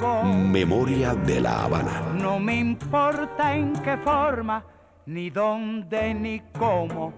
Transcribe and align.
Memoria 0.00 1.14
de 1.14 1.40
la 1.40 1.64
Habana. 1.64 2.00
No 2.14 2.40
me 2.40 2.56
importa 2.56 3.54
en 3.54 3.74
qué 3.82 3.98
forma, 3.98 4.64
ni 5.06 5.28
dónde, 5.28 6.14
ni 6.14 6.40
cómo, 6.58 7.12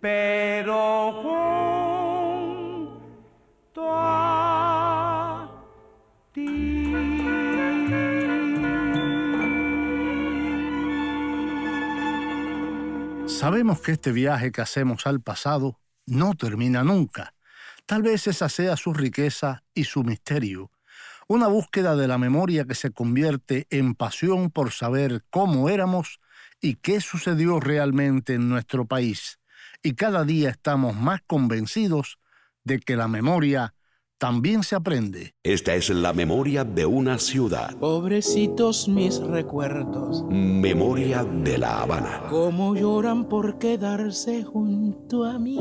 pero 0.00 1.12
junto 3.72 3.82
a 3.86 5.50
ti. 6.32 6.94
Sabemos 13.26 13.80
que 13.80 13.92
este 13.92 14.10
viaje 14.10 14.52
que 14.52 14.62
hacemos 14.62 15.06
al 15.06 15.20
pasado 15.20 15.78
no 16.06 16.32
termina 16.34 16.82
nunca. 16.82 17.34
Tal 17.84 18.00
vez 18.02 18.26
esa 18.26 18.48
sea 18.48 18.76
su 18.78 18.94
riqueza 18.94 19.64
y 19.74 19.84
su 19.84 20.02
misterio. 20.02 20.70
Una 21.28 21.48
búsqueda 21.48 21.96
de 21.96 22.08
la 22.08 22.18
memoria 22.18 22.64
que 22.64 22.74
se 22.74 22.90
convierte 22.90 23.66
en 23.70 23.94
pasión 23.94 24.50
por 24.50 24.72
saber 24.72 25.22
cómo 25.30 25.68
éramos 25.68 26.20
y 26.60 26.76
qué 26.76 27.00
sucedió 27.00 27.60
realmente 27.60 28.34
en 28.34 28.48
nuestro 28.48 28.86
país. 28.86 29.38
Y 29.82 29.94
cada 29.94 30.24
día 30.24 30.50
estamos 30.50 30.94
más 30.96 31.20
convencidos 31.26 32.18
de 32.64 32.80
que 32.80 32.96
la 32.96 33.08
memoria 33.08 33.74
también 34.18 34.62
se 34.62 34.74
aprende. 34.74 35.34
Esta 35.42 35.74
es 35.74 35.90
la 35.90 36.12
memoria 36.12 36.64
de 36.64 36.86
una 36.86 37.18
ciudad. 37.18 37.76
Pobrecitos 37.76 38.88
mis 38.88 39.18
recuerdos, 39.20 40.24
Memoria 40.30 41.24
de 41.24 41.58
la 41.58 41.82
Habana. 41.82 42.22
cómo 42.30 42.74
lloran 42.74 43.28
por 43.28 43.58
quedarse 43.58 44.44
junto 44.44 45.24
a 45.24 45.38
mí. 45.38 45.58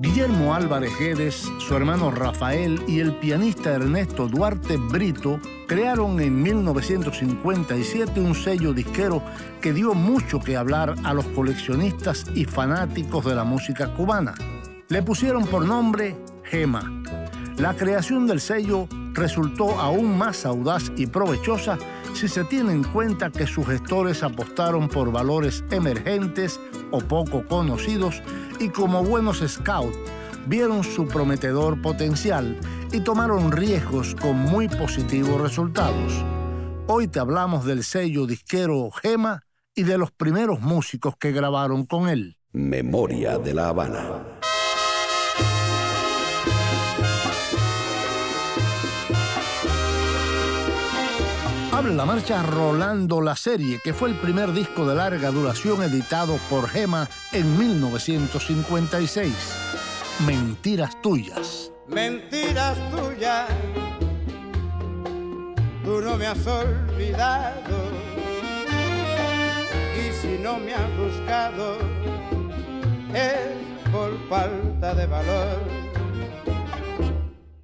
Guillermo 0.00 0.54
Álvarez 0.54 0.96
Guedes, 0.96 1.50
su 1.58 1.74
hermano 1.74 2.12
Rafael 2.12 2.80
y 2.86 3.00
el 3.00 3.16
pianista 3.16 3.74
Ernesto 3.74 4.28
Duarte 4.28 4.76
Brito 4.76 5.40
crearon 5.66 6.20
en 6.20 6.40
1957 6.40 8.20
un 8.20 8.36
sello 8.36 8.72
disquero 8.72 9.20
que 9.60 9.72
dio 9.72 9.94
mucho 9.94 10.38
que 10.38 10.56
hablar 10.56 10.94
a 11.02 11.12
los 11.14 11.26
coleccionistas 11.26 12.26
y 12.32 12.44
fanáticos 12.44 13.24
de 13.24 13.34
la 13.34 13.42
música 13.42 13.92
cubana. 13.92 14.34
Le 14.86 15.02
pusieron 15.02 15.44
por 15.46 15.66
nombre 15.66 16.14
Gema. 16.44 17.02
La 17.56 17.74
creación 17.74 18.28
del 18.28 18.40
sello 18.40 18.86
resultó 19.14 19.80
aún 19.80 20.16
más 20.16 20.46
audaz 20.46 20.92
y 20.96 21.08
provechosa 21.08 21.76
si 22.14 22.28
se 22.28 22.44
tiene 22.44 22.72
en 22.72 22.84
cuenta 22.84 23.30
que 23.30 23.48
sus 23.48 23.66
gestores 23.66 24.22
apostaron 24.22 24.88
por 24.88 25.10
valores 25.10 25.64
emergentes 25.72 26.60
o 26.92 27.00
poco 27.00 27.44
conocidos 27.46 28.22
y 28.60 28.70
como 28.70 29.02
buenos 29.04 29.42
scouts 29.46 29.96
vieron 30.46 30.82
su 30.82 31.06
prometedor 31.06 31.80
potencial 31.80 32.58
y 32.92 33.00
tomaron 33.00 33.52
riesgos 33.52 34.14
con 34.14 34.36
muy 34.36 34.68
positivos 34.68 35.40
resultados. 35.40 36.24
Hoy 36.86 37.08
te 37.08 37.20
hablamos 37.20 37.64
del 37.64 37.84
sello 37.84 38.26
disquero 38.26 38.90
Gema 38.90 39.42
y 39.74 39.82
de 39.82 39.98
los 39.98 40.10
primeros 40.10 40.60
músicos 40.60 41.16
que 41.16 41.32
grabaron 41.32 41.84
con 41.84 42.08
él. 42.08 42.38
Memoria 42.52 43.38
de 43.38 43.54
la 43.54 43.68
Habana. 43.68 44.27
Abre 51.78 51.94
la 51.94 52.04
marcha 52.04 52.42
Rolando 52.42 53.20
la 53.20 53.36
serie, 53.36 53.78
que 53.78 53.94
fue 53.94 54.08
el 54.08 54.16
primer 54.16 54.50
disco 54.52 54.84
de 54.84 54.96
larga 54.96 55.30
duración 55.30 55.80
editado 55.84 56.36
por 56.50 56.68
Gema 56.68 57.08
en 57.30 57.56
1956. 57.56 59.32
Mentiras 60.26 61.00
tuyas. 61.00 61.70
mentiras 61.86 62.76
tuyas, 62.90 63.46
tú 65.84 66.00
no 66.00 66.16
me 66.16 66.26
has 66.26 66.44
olvidado. 66.48 67.92
Y 69.96 70.12
si 70.20 70.36
no 70.42 70.58
me 70.58 70.74
has 70.74 70.96
buscado, 70.96 71.78
es 73.14 73.38
por 73.92 74.18
falta 74.28 74.96
de 74.96 75.06
valor. 75.06 75.60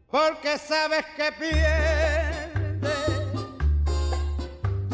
Porque 0.08 0.56
sabes 0.56 1.04
que 1.16 1.32
pierdes 1.32 2.03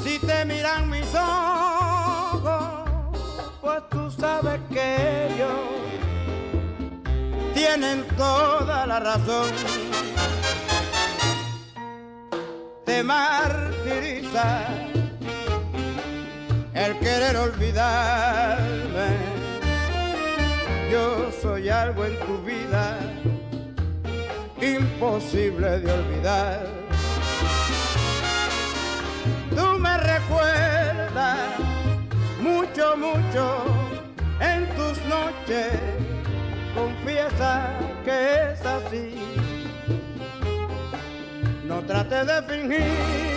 si 0.02 0.18
te 0.18 0.44
miran 0.44 0.88
mis 0.88 1.14
ojos, 1.14 2.62
pues 3.60 3.82
tú 3.90 4.10
sabes 4.10 4.60
que 4.70 5.26
ellos 5.34 5.50
tienen 7.54 8.04
toda 8.16 8.86
la 8.86 9.00
razón. 9.00 9.50
Te 12.84 13.02
martiriza 13.02 14.66
el 16.74 16.98
querer 16.98 17.36
olvidarme. 17.36 19.08
Yo 20.90 21.30
soy 21.40 21.68
algo 21.68 22.04
en 22.04 22.18
tu 22.20 22.38
vida 22.42 22.98
imposible 24.60 25.80
de 25.80 25.92
olvidar. 25.92 26.79
Tú 29.50 29.78
me 29.78 29.96
recuerdas 29.98 31.38
mucho, 32.40 32.96
mucho 32.96 33.64
en 34.40 34.66
tus 34.76 34.98
noches 35.04 35.72
confiesa 36.74 37.68
que 38.04 38.52
es 38.52 38.64
así. 38.64 39.14
No 41.64 41.80
trate 41.82 42.24
de 42.24 42.42
fingir. 42.42 43.29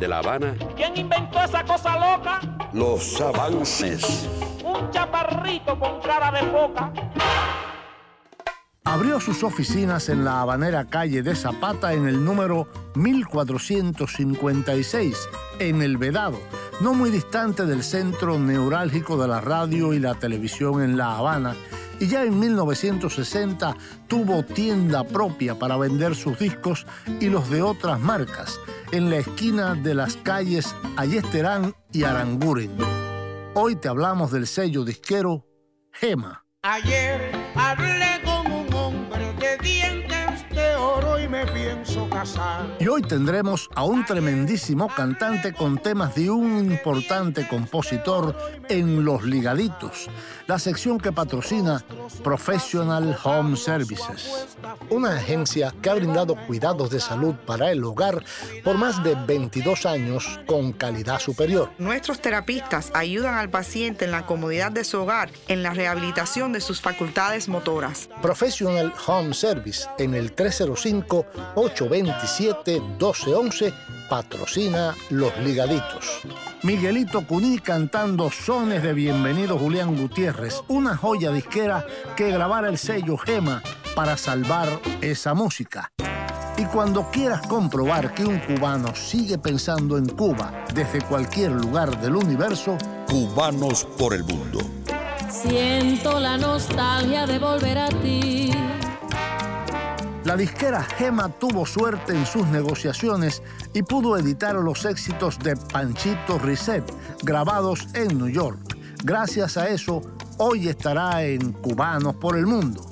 De 0.00 0.08
La 0.08 0.18
Habana. 0.18 0.56
¿Quién 0.74 0.96
inventó 0.96 1.38
esa 1.44 1.62
cosa 1.62 1.94
loca? 1.94 2.40
Los 2.72 3.20
avances. 3.20 4.28
Un 4.64 4.90
chaparrito 4.90 5.78
con 5.78 6.00
cara 6.00 6.32
de 6.32 6.40
foca. 6.50 6.92
Abrió 8.84 9.20
sus 9.20 9.44
oficinas 9.44 10.08
en 10.08 10.24
la 10.24 10.40
habanera 10.40 10.86
calle 10.86 11.22
de 11.22 11.36
Zapata 11.36 11.92
en 11.92 12.08
el 12.08 12.24
número 12.24 12.66
1456, 12.94 15.28
en 15.60 15.82
El 15.82 15.98
Vedado, 15.98 16.40
no 16.80 16.94
muy 16.94 17.10
distante 17.10 17.66
del 17.66 17.82
centro 17.84 18.38
neurálgico 18.38 19.20
de 19.20 19.28
la 19.28 19.42
radio 19.42 19.92
y 19.92 19.98
la 20.00 20.14
televisión 20.14 20.82
en 20.82 20.96
La 20.96 21.18
Habana, 21.18 21.54
y 22.00 22.08
ya 22.08 22.24
en 22.24 22.40
1960 22.40 23.76
tuvo 24.08 24.42
tienda 24.42 25.04
propia 25.04 25.56
para 25.56 25.76
vender 25.76 26.16
sus 26.16 26.38
discos 26.38 26.86
y 27.20 27.28
los 27.28 27.48
de 27.50 27.62
otras 27.62 28.00
marcas, 28.00 28.58
en 28.90 29.10
la 29.10 29.18
esquina 29.18 29.74
de 29.74 29.94
las 29.94 30.16
calles 30.16 30.74
Ayesterán 30.96 31.74
y 31.92 32.02
Aranguren. 32.02 32.72
Hoy 33.54 33.76
te 33.76 33.88
hablamos 33.88 34.32
del 34.32 34.46
sello 34.46 34.84
disquero 34.84 35.46
Gema. 35.92 36.44
Ayer 36.62 37.32
Y 42.78 42.88
hoy 42.88 43.02
tendremos 43.02 43.68
a 43.74 43.84
un 43.84 44.04
tremendísimo 44.04 44.88
cantante 44.88 45.52
con 45.52 45.78
temas 45.78 46.14
de 46.14 46.30
un 46.30 46.70
importante 46.70 47.46
compositor 47.46 48.36
en 48.68 49.04
Los 49.04 49.24
Ligaditos, 49.24 50.08
la 50.46 50.58
sección 50.58 50.98
que 50.98 51.12
patrocina 51.12 51.84
Professional 52.22 53.16
Home 53.24 53.56
Services, 53.56 54.48
una 54.90 55.16
agencia 55.16 55.74
que 55.80 55.90
ha 55.90 55.94
brindado 55.94 56.36
cuidados 56.46 56.90
de 56.90 57.00
salud 57.00 57.34
para 57.46 57.70
el 57.70 57.82
hogar 57.84 58.22
por 58.64 58.76
más 58.76 59.02
de 59.02 59.14
22 59.14 59.86
años 59.86 60.40
con 60.46 60.72
calidad 60.72 61.20
superior. 61.20 61.70
Nuestros 61.78 62.20
terapistas 62.20 62.90
ayudan 62.94 63.34
al 63.34 63.50
paciente 63.50 64.04
en 64.04 64.10
la 64.10 64.26
comodidad 64.26 64.72
de 64.72 64.84
su 64.84 65.00
hogar, 65.00 65.30
en 65.48 65.62
la 65.62 65.72
rehabilitación 65.72 66.52
de 66.52 66.60
sus 66.60 66.80
facultades 66.80 67.48
motoras. 67.48 68.08
Professional 68.20 68.92
Home 69.06 69.34
Service 69.34 69.86
en 69.98 70.14
el 70.14 70.32
305-827-1211 72.10 73.72
patrocina 74.08 74.94
Los 75.10 75.36
Ligaditos. 75.38 76.22
Miguelito 76.62 77.26
Cuní 77.26 77.58
cantando 77.58 78.30
sones 78.30 78.82
de 78.82 78.92
bienvenido 78.92 79.56
Julián 79.58 79.96
Gutiérrez, 79.96 80.62
una 80.68 80.96
joya 80.96 81.30
disquera 81.30 81.86
que 82.16 82.30
grabara 82.30 82.68
el 82.68 82.78
sello 82.78 83.16
Gema 83.16 83.62
para 83.94 84.16
salvar 84.16 84.68
esa 85.00 85.34
música. 85.34 85.92
Y 86.58 86.64
cuando 86.64 87.10
quieras 87.10 87.46
comprobar 87.46 88.12
que 88.12 88.24
un 88.24 88.38
cubano 88.40 88.94
sigue 88.94 89.38
pensando 89.38 89.96
en 89.96 90.06
Cuba 90.06 90.66
desde 90.74 91.00
cualquier 91.00 91.52
lugar 91.52 91.98
del 92.00 92.16
universo, 92.16 92.76
Cubanos 93.08 93.84
por 93.96 94.12
el 94.12 94.24
mundo. 94.24 94.60
Siento 95.30 96.20
la 96.20 96.36
nostalgia 96.36 97.26
de 97.26 97.38
volver 97.38 97.78
a 97.78 97.88
ti. 97.88 98.50
La 100.30 100.36
disquera 100.36 100.84
Gema 100.84 101.28
tuvo 101.28 101.66
suerte 101.66 102.12
en 102.12 102.24
sus 102.24 102.46
negociaciones 102.46 103.42
y 103.74 103.82
pudo 103.82 104.16
editar 104.16 104.54
los 104.54 104.84
éxitos 104.84 105.36
de 105.40 105.56
Panchito 105.56 106.38
Risset, 106.38 106.84
grabados 107.24 107.88
en 107.94 108.16
New 108.16 108.28
York. 108.28 108.60
Gracias 109.02 109.56
a 109.56 109.68
eso, 109.68 110.02
hoy 110.38 110.68
estará 110.68 111.24
en 111.24 111.50
Cubanos 111.50 112.14
por 112.14 112.38
el 112.38 112.46
Mundo. 112.46 112.88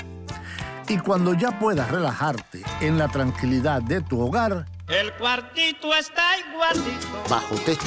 Y 0.89 0.99
cuando 0.99 1.33
ya 1.33 1.57
puedas 1.61 1.89
relajarte 1.93 2.65
en 2.81 2.99
la 2.99 3.07
tranquilidad 3.07 3.83
de 3.83 4.01
tu 4.01 4.21
hogar, 4.21 4.67
El 4.89 5.13
cuartito 5.13 5.95
está 5.95 6.25
igualito 6.41 7.23
bajo 7.31 7.55
techo, 7.65 7.87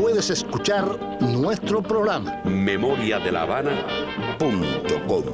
puedes 0.00 0.30
escuchar 0.30 0.98
nuestro 1.20 1.82
programa. 1.82 2.40
Memoria 2.44 3.18
de 3.18 3.32
La 3.32 3.42
Habana. 3.42 3.86
Punto 4.38 5.06
com. 5.06 5.24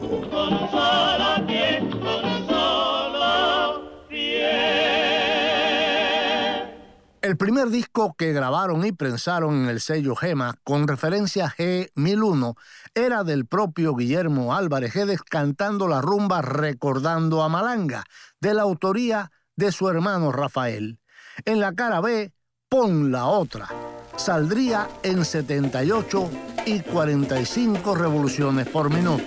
El 7.22 7.36
primer 7.36 7.68
disco 7.68 8.14
que 8.16 8.32
grabaron 8.32 8.84
y 8.84 8.92
prensaron 8.92 9.54
en 9.64 9.68
el 9.68 9.80
sello 9.80 10.16
Gema, 10.16 10.54
con 10.64 10.88
referencia 10.88 11.52
G1001, 11.56 12.56
era 12.94 13.24
del 13.24 13.46
propio 13.46 13.94
Guillermo 13.94 14.54
Álvarez 14.54 14.94
Guedes 14.94 15.22
cantando 15.22 15.86
la 15.86 16.00
rumba 16.00 16.42
Recordando 16.42 17.42
a 17.42 17.48
Malanga, 17.48 18.04
de 18.40 18.54
la 18.54 18.62
autoría 18.62 19.30
de 19.54 19.70
su 19.70 19.88
hermano 19.88 20.32
Rafael. 20.32 20.98
En 21.44 21.60
la 21.60 21.72
cara 21.74 22.00
B, 22.00 22.32
Pon 22.68 23.12
la 23.12 23.26
otra. 23.26 23.68
Saldría 24.16 24.88
en 25.02 25.24
78 25.24 26.30
y 26.66 26.80
45 26.80 27.94
revoluciones 27.94 28.66
por 28.68 28.92
minuto. 28.92 29.24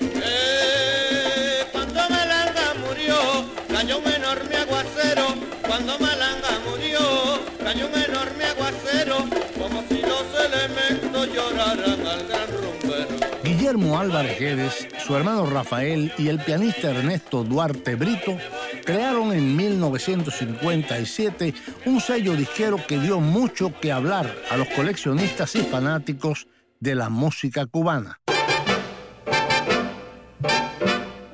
Guillermo 13.70 14.00
Álvarez 14.00 14.40
Guedes, 14.40 14.88
su 15.06 15.16
hermano 15.16 15.46
Rafael 15.46 16.12
y 16.18 16.30
el 16.30 16.40
pianista 16.40 16.90
Ernesto 16.90 17.44
Duarte 17.44 17.94
Brito 17.94 18.36
crearon 18.84 19.32
en 19.32 19.56
1957 19.56 21.54
un 21.86 22.02
sello 22.02 22.34
disquero 22.34 22.78
que 22.88 22.98
dio 22.98 23.20
mucho 23.20 23.72
que 23.80 23.92
hablar 23.92 24.36
a 24.50 24.58
los 24.58 24.68
coleccionistas 24.70 25.56
y 25.56 25.60
fanáticos 25.60 26.48
de 26.80 26.96
la 26.96 27.10
música 27.10 27.68
cubana. 27.68 28.20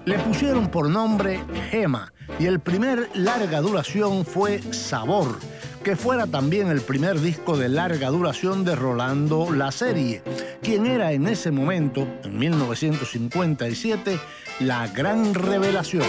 Le 0.03 0.19
pusieron 0.19 0.67
por 0.69 0.89
nombre 0.89 1.41
Gema 1.71 2.11
y 2.37 2.47
el 2.47 2.59
primer 2.59 3.11
larga 3.13 3.61
duración 3.61 4.25
fue 4.25 4.61
Sabor, 4.73 5.39
que 5.85 5.95
fuera 5.95 6.25
también 6.25 6.69
el 6.69 6.81
primer 6.81 7.19
disco 7.19 7.57
de 7.57 7.69
larga 7.69 8.09
duración 8.09 8.65
de 8.65 8.75
Rolando 8.75 9.51
La 9.51 9.71
Serie, 9.71 10.23
quien 10.63 10.87
era 10.87 11.11
en 11.11 11.27
ese 11.27 11.51
momento, 11.51 12.07
en 12.23 12.39
1957, 12.39 14.19
la 14.61 14.87
gran 14.87 15.35
revelación. 15.35 16.07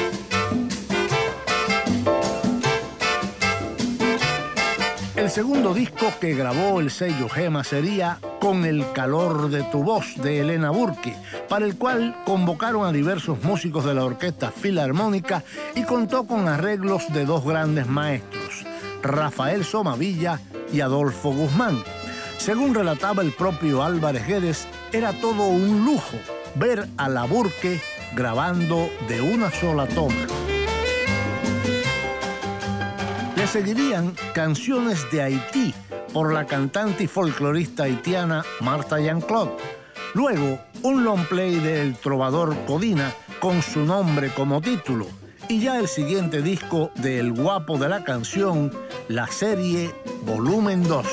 El 5.14 5.30
segundo 5.30 5.74
disco 5.74 6.10
que 6.20 6.34
grabó 6.34 6.80
el 6.80 6.90
sello 6.90 7.28
Gema 7.28 7.62
sería 7.62 8.18
Con 8.40 8.64
el 8.64 8.92
calor 8.92 9.50
de 9.50 9.62
tu 9.64 9.82
voz 9.82 10.14
de 10.22 10.40
Elena 10.40 10.70
Burke, 10.70 11.16
para 11.48 11.66
el 11.66 11.76
cual 11.76 12.16
convocaron 12.24 12.86
a 12.86 12.92
diversos 12.92 13.42
músicos 13.42 13.84
de 13.84 13.92
la 13.92 14.04
Orquesta 14.04 14.50
Filarmónica 14.50 15.42
y 15.74 15.82
contó 15.82 16.26
con 16.26 16.48
arreglos 16.48 17.12
de 17.12 17.24
dos 17.24 17.44
grandes 17.44 17.86
maestros, 17.88 18.65
Rafael 19.06 19.64
Somavilla 19.64 20.40
y 20.72 20.80
Adolfo 20.80 21.30
Guzmán. 21.30 21.82
Según 22.38 22.74
relataba 22.74 23.22
el 23.22 23.32
propio 23.32 23.82
Álvarez 23.82 24.26
Guedes, 24.26 24.66
era 24.92 25.12
todo 25.12 25.46
un 25.48 25.84
lujo 25.84 26.16
ver 26.54 26.88
a 26.96 27.08
la 27.08 27.24
Burke 27.24 27.80
grabando 28.14 28.88
de 29.08 29.20
una 29.20 29.50
sola 29.50 29.86
toma. 29.86 30.26
Le 33.36 33.46
seguirían 33.46 34.14
canciones 34.34 35.10
de 35.10 35.22
Haití 35.22 35.74
por 36.12 36.32
la 36.32 36.46
cantante 36.46 37.04
y 37.04 37.06
folclorista 37.06 37.84
haitiana 37.84 38.44
Marta 38.60 38.98
Jean-Claude. 38.98 39.52
Luego, 40.14 40.58
un 40.82 41.04
long 41.04 41.26
play 41.26 41.56
del 41.56 41.96
trovador 41.96 42.56
Codina 42.66 43.12
con 43.38 43.60
su 43.60 43.80
nombre 43.80 44.32
como 44.32 44.60
título. 44.60 45.06
Y 45.48 45.60
ya 45.60 45.78
el 45.78 45.86
siguiente 45.86 46.42
disco 46.42 46.90
de 46.96 47.20
El 47.20 47.32
Guapo 47.32 47.78
de 47.78 47.88
la 47.88 48.02
Canción, 48.02 48.72
la 49.08 49.28
serie 49.28 49.94
Volumen 50.24 50.82
2. 50.82 51.06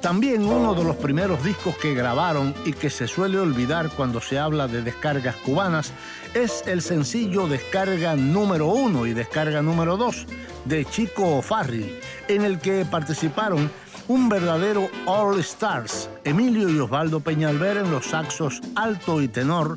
También 0.00 0.46
uno 0.46 0.74
de 0.74 0.84
los 0.84 0.96
primeros 0.96 1.44
discos 1.44 1.76
que 1.76 1.92
grabaron 1.92 2.54
y 2.64 2.72
que 2.72 2.88
se 2.88 3.06
suele 3.06 3.38
olvidar 3.38 3.90
cuando 3.90 4.22
se 4.22 4.38
habla 4.38 4.66
de 4.66 4.80
descargas 4.80 5.36
cubanas 5.36 5.92
es 6.32 6.64
el 6.66 6.80
sencillo 6.80 7.46
Descarga 7.46 8.16
número 8.16 8.68
uno 8.68 9.06
y 9.06 9.12
Descarga 9.12 9.60
número 9.60 9.98
2 9.98 10.26
de 10.64 10.84
Chico 10.86 11.36
O'Farrill, 11.36 12.00
en 12.28 12.44
el 12.44 12.58
que 12.58 12.86
participaron 12.86 13.70
un 14.08 14.28
verdadero 14.28 14.88
All 15.06 15.38
Stars, 15.40 16.10
Emilio 16.24 16.68
y 16.68 16.78
Osvaldo 16.78 17.20
Peñalver 17.20 17.76
en 17.76 17.90
los 17.90 18.06
saxos 18.06 18.60
alto 18.74 19.20
y 19.20 19.28
tenor, 19.28 19.76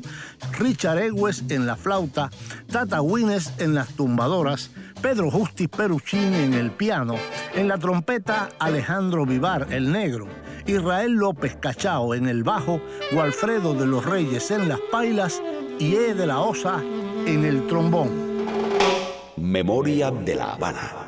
Richard 0.58 0.98
Egues 0.98 1.44
en 1.50 1.66
la 1.66 1.76
flauta, 1.76 2.30
Tata 2.70 3.02
Wines 3.02 3.52
en 3.58 3.74
las 3.74 3.88
tumbadoras, 3.88 4.70
Pedro 5.02 5.30
Justi 5.30 5.68
Peruchín 5.68 6.34
en 6.34 6.54
el 6.54 6.70
piano, 6.70 7.16
en 7.54 7.68
la 7.68 7.76
trompeta 7.76 8.48
Alejandro 8.58 9.26
Vivar, 9.26 9.68
el 9.70 9.92
negro, 9.92 10.28
Israel 10.66 11.12
López 11.12 11.56
Cachao 11.60 12.14
en 12.14 12.26
el 12.26 12.42
bajo, 12.42 12.80
Walfredo 13.12 13.74
de 13.74 13.86
los 13.86 14.04
Reyes 14.04 14.50
en 14.50 14.68
las 14.68 14.80
pailas 14.90 15.42
y 15.78 15.94
E 15.94 16.14
de 16.14 16.26
la 16.26 16.40
Osa 16.40 16.80
en 17.26 17.44
el 17.44 17.66
trombón. 17.66 18.10
Memoria 19.36 20.10
de 20.10 20.34
la 20.36 20.52
Habana. 20.52 21.01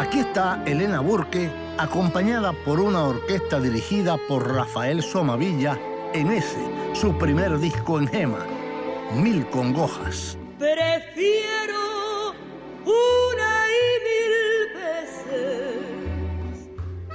Aquí 0.00 0.20
está 0.20 0.62
Elena 0.64 1.00
Burke, 1.00 1.50
acompañada 1.76 2.54
por 2.64 2.80
una 2.80 3.04
orquesta 3.04 3.60
dirigida 3.60 4.16
por 4.28 4.50
Rafael 4.50 5.02
Somavilla 5.02 5.78
en 6.14 6.30
ese, 6.32 6.56
su 6.94 7.18
primer 7.18 7.58
disco 7.58 8.00
en 8.00 8.08
Gema, 8.08 8.46
Mil 9.14 9.46
Congojas. 9.50 10.38
Prefiero 10.58 12.32
una 12.86 13.66
y 13.76 13.84
mil 14.08 14.72
veces 14.80 15.76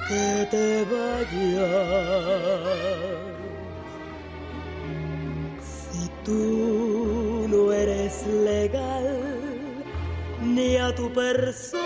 que 0.08 0.48
te 0.52 0.86
vayas. 0.86 1.66
Si 5.90 6.08
tú 6.24 7.48
no 7.50 7.72
eres 7.72 8.28
legal 8.28 9.24
ni 10.40 10.78
a 10.78 10.94
tu 10.94 11.12
persona. 11.12 11.85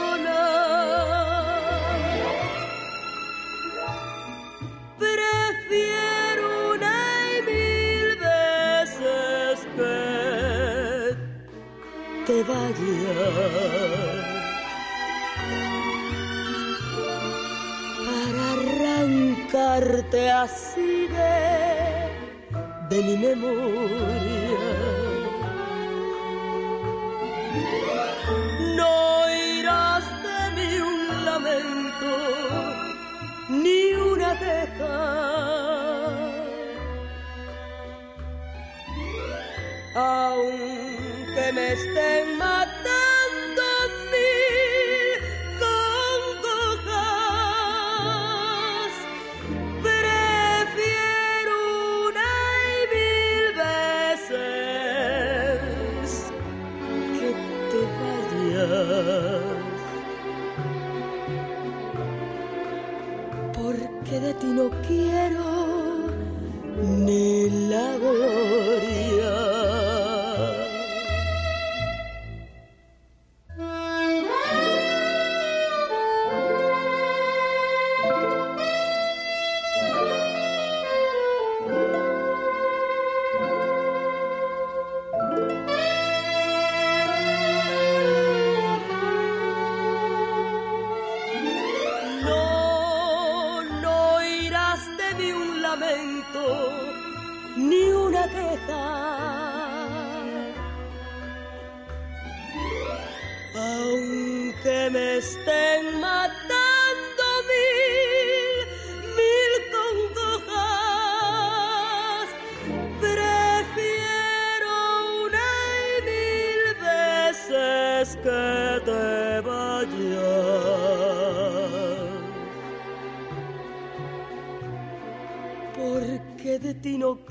Te 12.49 12.55
vayas 12.55 14.33
para 18.05 18.43
arrancarte 18.53 20.31
así 20.31 21.07
de, 21.07 21.35
de 22.89 22.97
mi 23.03 23.17
memoria. 23.17 24.67
No 28.75 28.95
irás 29.57 30.05
de 30.23 30.39
mí 30.55 30.71
un 30.79 31.25
lamento, 31.25 32.11
ni 33.49 33.93
una 33.93 34.31
queja. 34.39 34.97
Aunque 39.95 41.51
me 41.53 41.73
estén 41.73 42.28
ni 97.55 97.91
una 97.91 98.23
queja. 98.27 98.85
Aunque 103.55 104.89
me 104.91 105.17
estén 105.17 105.98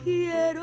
quiero 0.02 0.58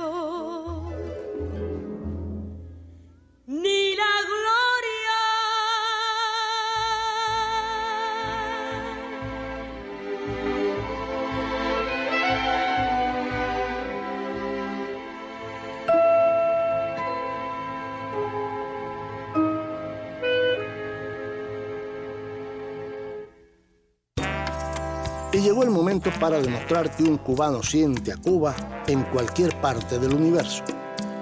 para 26.26 26.42
demostrar 26.42 26.90
que 26.96 27.04
un 27.04 27.20
cubano 27.20 27.62
siente 27.62 28.12
a 28.12 28.18
Cuba 28.18 28.56
en 28.88 29.04
cualquier 29.04 29.62
parte 29.62 30.00
del 30.00 30.16
universo. 30.16 30.64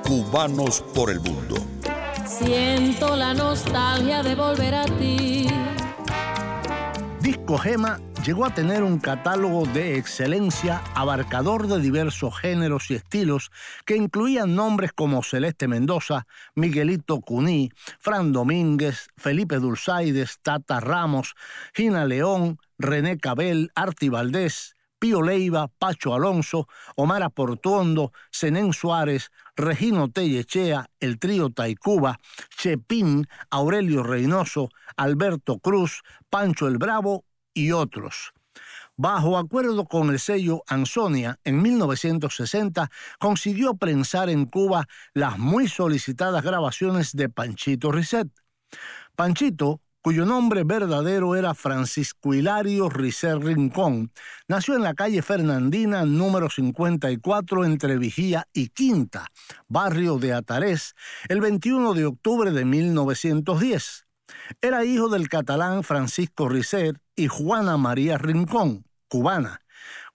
Cubanos 0.01 0.81
por 0.95 1.09
el 1.09 1.19
mundo. 1.19 1.57
Siento 2.25 3.13
la 3.17 3.33
nostalgia 3.33 4.23
de 4.23 4.33
volver 4.33 4.73
a 4.73 4.85
ti. 4.85 5.47
Disco 7.19 7.57
Gema 7.57 7.99
llegó 8.25 8.45
a 8.45 8.53
tener 8.53 8.81
un 8.81 8.97
catálogo 8.97 9.65
de 9.65 9.97
excelencia 9.97 10.81
abarcador 10.95 11.67
de 11.67 11.81
diversos 11.81 12.39
géneros 12.39 12.89
y 12.89 12.95
estilos 12.95 13.51
que 13.85 13.97
incluían 13.97 14.55
nombres 14.55 14.93
como 14.93 15.21
Celeste 15.21 15.67
Mendoza, 15.67 16.27
Miguelito 16.55 17.19
Cuní, 17.19 17.73
Fran 17.99 18.31
Domínguez, 18.31 19.09
Felipe 19.17 19.57
Dulzaides, 19.57 20.39
Tata 20.41 20.79
Ramos, 20.79 21.35
Gina 21.73 22.05
León, 22.05 22.57
René 22.77 23.17
Cabel, 23.17 23.69
Arti 23.75 24.07
Valdés, 24.07 24.77
Pío 25.03 25.21
Leiva, 25.21 25.67
Pacho 25.67 26.15
Alonso, 26.15 26.69
Omar 26.95 27.29
Portuondo, 27.31 28.13
Zenén 28.31 28.71
Suárez, 28.71 29.31
Regino 29.53 30.09
Tellechea, 30.09 30.89
el 31.01 31.19
trío 31.19 31.49
Taicuba, 31.49 32.21
Chepín, 32.57 33.27
Aurelio 33.49 34.01
Reynoso, 34.01 34.69
Alberto 34.95 35.59
Cruz, 35.59 36.03
Pancho 36.29 36.69
el 36.69 36.77
Bravo 36.77 37.25
y 37.53 37.73
otros. 37.73 38.31
Bajo 38.95 39.37
acuerdo 39.37 39.83
con 39.87 40.09
el 40.09 40.19
sello 40.19 40.63
Ansonia, 40.67 41.37
en 41.43 41.61
1960 41.61 42.89
consiguió 43.19 43.73
prensar 43.73 44.29
en 44.29 44.45
Cuba 44.45 44.87
las 45.13 45.37
muy 45.37 45.67
solicitadas 45.67 46.45
grabaciones 46.45 47.11
de 47.11 47.27
Panchito 47.27 47.91
Risset. 47.91 48.29
Panchito 49.17 49.81
cuyo 50.03 50.25
nombre 50.25 50.65
verdadero 50.65 51.37
era 51.37 51.53
Francisco 51.53 52.33
Hilario 52.33 52.89
Ricer 52.89 53.39
Rincón, 53.39 54.11
nació 54.49 54.75
en 54.75 54.83
la 54.83 54.95
calle 54.95 55.21
Fernandina 55.21 56.03
número 56.03 56.49
54 56.49 57.63
entre 57.63 57.97
Vigía 57.97 58.45
y 58.51 58.67
Quinta, 58.67 59.27
barrio 59.69 60.17
de 60.17 60.33
Atarés, 60.33 60.93
el 61.29 61.39
21 61.39 61.93
de 61.93 62.05
octubre 62.05 62.51
de 62.51 62.65
1910. 62.65 64.05
Era 64.61 64.83
hijo 64.83 65.07
del 65.07 65.29
catalán 65.29 65.83
Francisco 65.83 66.49
Ricer 66.49 66.99
y 67.15 67.27
Juana 67.27 67.77
María 67.77 68.17
Rincón, 68.17 68.85
cubana. 69.07 69.61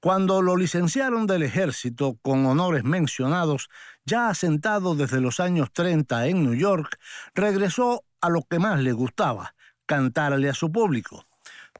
Cuando 0.00 0.42
lo 0.42 0.58
licenciaron 0.58 1.26
del 1.26 1.44
ejército 1.44 2.18
con 2.20 2.44
honores 2.44 2.84
mencionados, 2.84 3.70
ya 4.04 4.28
asentado 4.28 4.94
desde 4.94 5.22
los 5.22 5.40
años 5.40 5.72
30 5.72 6.26
en 6.26 6.44
New 6.44 6.54
York, 6.54 6.98
regresó 7.34 8.04
a 8.20 8.28
lo 8.28 8.42
que 8.42 8.58
más 8.58 8.80
le 8.80 8.92
gustaba, 8.92 9.54
cantarle 9.88 10.50
a 10.50 10.54
su 10.54 10.70
público. 10.70 11.24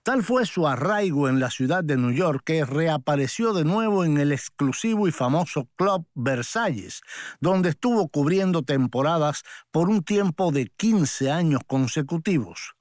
Tal 0.03 0.23
fue 0.23 0.47
su 0.47 0.67
arraigo 0.67 1.29
en 1.29 1.39
la 1.39 1.51
ciudad 1.51 1.85
de 1.85 1.99
New 1.99 2.13
York 2.13 2.43
que 2.47 2.65
reapareció 2.65 3.53
de 3.53 3.65
nuevo 3.65 4.05
en 4.07 4.17
el 4.17 4.33
exclusivo 4.33 5.07
y 5.07 5.13
famoso 5.13 5.69
Club 5.77 6.07
Versalles, 6.15 7.03
donde 7.41 7.69
estuvo 7.69 8.09
cubriendo 8.09 8.63
temporadas 8.63 9.43
por 9.71 9.91
un 9.91 10.03
tiempo 10.03 10.51
de 10.51 10.73
15 10.79 11.31
años 11.31 11.61
consecutivos. 11.67 12.75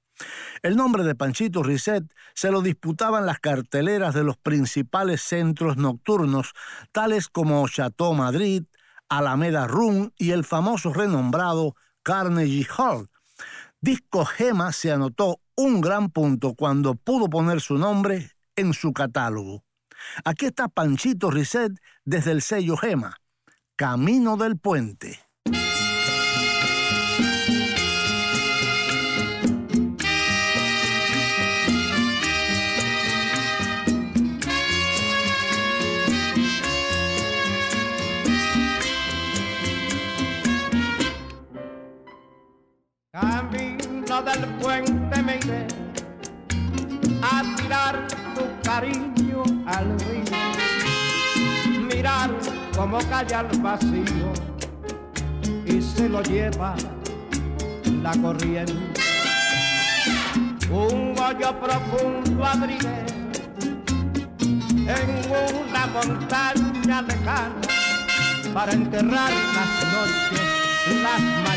El 0.64 0.78
nombre 0.78 1.04
de 1.04 1.16
Panchito 1.16 1.64
Risset 1.64 2.06
se 2.34 2.50
lo 2.50 2.62
disputaban 2.62 3.26
las 3.26 3.40
carteleras 3.40 4.16
de 4.16 4.24
los 4.24 4.38
principales 4.38 5.22
centros 5.22 5.76
nocturnos, 5.76 6.54
tales 6.94 7.28
como 7.28 7.68
Chateau 7.68 8.14
Madrid, 8.14 8.64
Alameda 9.10 9.68
Room 9.68 10.12
y 10.18 10.32
el 10.32 10.46
famoso 10.46 10.94
renombrado 10.94 11.76
Carnegie 12.04 12.68
Hall, 12.78 13.10
Disco 13.80 14.26
Gema 14.26 14.72
se 14.72 14.92
anotó 14.92 15.40
un 15.56 15.82
gran 15.82 16.10
punto 16.10 16.56
cuando 16.56 16.96
pudo 16.96 17.30
poner 17.30 17.62
su 17.62 17.78
nombre 17.78 18.32
en 18.56 18.74
su 18.74 18.92
catálogo. 18.92 19.64
Aquí 20.26 20.48
está 20.48 20.68
Panchito 20.68 21.30
Risset 21.30 21.74
desde 22.04 22.32
el 22.32 22.42
sello 22.42 22.76
Gema, 22.76 23.18
Camino 23.76 24.36
del 24.36 24.58
Puente. 24.58 25.20
Camino 43.12 43.67
del 44.22 44.46
puente 44.60 45.22
me 45.22 45.38
iré 45.38 45.68
a 47.22 47.44
tirar 47.56 48.08
tu 48.34 48.42
cariño 48.64 49.44
al 49.68 50.00
río, 50.00 51.86
mirar 51.88 52.32
cómo 52.76 52.98
calla 53.10 53.42
el 53.42 53.60
vacío 53.60 54.34
y 55.66 55.82
se 55.82 56.10
lo 56.10 56.24
lleva 56.24 56.76
la 58.02 58.12
corriente. 58.14 58.74
Un 60.72 61.16
hoyo 61.20 61.60
profundo 61.60 62.44
abriré 62.44 63.06
en 64.98 65.10
una 65.70 65.88
montaña 65.88 67.02
lejana 67.04 67.62
para 68.54 68.72
enterrar 68.72 69.32
las 69.32 69.72
noches, 69.94 70.42
las 71.04 71.22
mañanas 71.22 71.57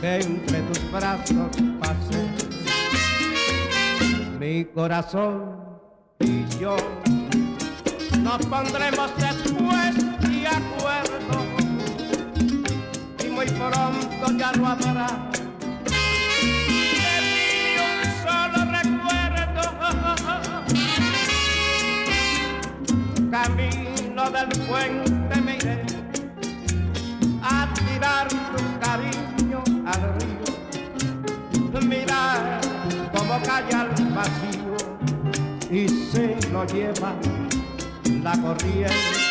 que 0.00 0.16
entre 0.16 0.60
tus 0.62 0.92
brazos 0.92 1.50
pasé. 1.80 2.28
Mi 4.38 4.64
corazón 4.64 5.56
y 6.20 6.44
yo 6.60 6.76
nos 8.22 8.46
pondremos 8.46 9.10
después 9.16 9.94
de 10.20 10.46
acuerdo 10.46 11.38
y 13.24 13.30
muy 13.30 13.46
pronto 13.46 14.38
ya 14.38 14.52
no 14.52 14.68
habrá. 14.68 15.06
Camino 23.30 24.30
del 24.30 24.48
puente 24.66 25.40
me 25.42 25.56
iré 25.56 25.82
a 27.42 27.68
tirar 27.74 28.28
tu 28.28 28.80
cariño 28.80 29.27
al 29.88 30.02
río, 30.20 31.80
mirar 31.88 32.60
cómo 33.14 33.40
calla 33.42 33.88
el 33.96 34.04
vacío 34.12 34.76
y 35.70 35.88
se 35.88 36.36
lo 36.52 36.64
lleva 36.66 37.14
la 38.22 38.32
corriente. 38.42 39.27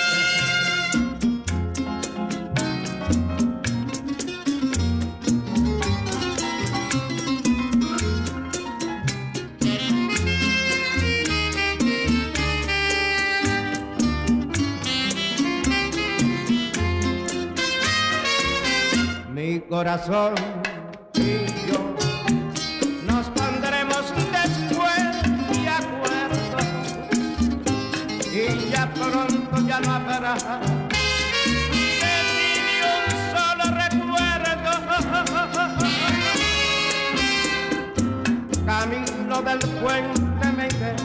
Corazón 19.69 20.34
y 21.13 21.45
yo 21.67 21.95
nos 23.06 23.27
pondremos 23.30 24.13
después 24.32 25.03
de 25.51 25.69
acuerdo. 25.69 26.58
Y 28.32 28.69
ya 28.71 28.89
pronto 28.93 29.67
ya 29.67 29.80
no 29.82 29.91
habrá. 29.95 30.36
De 32.01 32.15
ni 32.38 32.75
un 32.95 33.06
solo 33.34 33.65
recuerdo. 33.75 34.71
Camino 38.65 39.41
del 39.41 39.60
puente 39.82 40.47
me 40.56 40.65
iré 40.67 40.95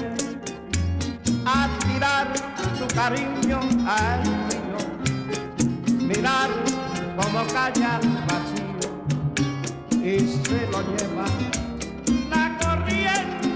a 1.44 1.68
tirar 1.86 2.28
tu 2.78 2.86
cariño 2.94 3.60
al 3.86 4.22
río. 4.50 4.78
Mirar 6.06 6.50
como 7.16 7.44
calla 7.52 8.00
y 10.04 10.18
se 10.18 10.66
lo 10.70 10.82
lleva 10.96 11.24
la 12.28 12.58
corriente. 12.60 13.48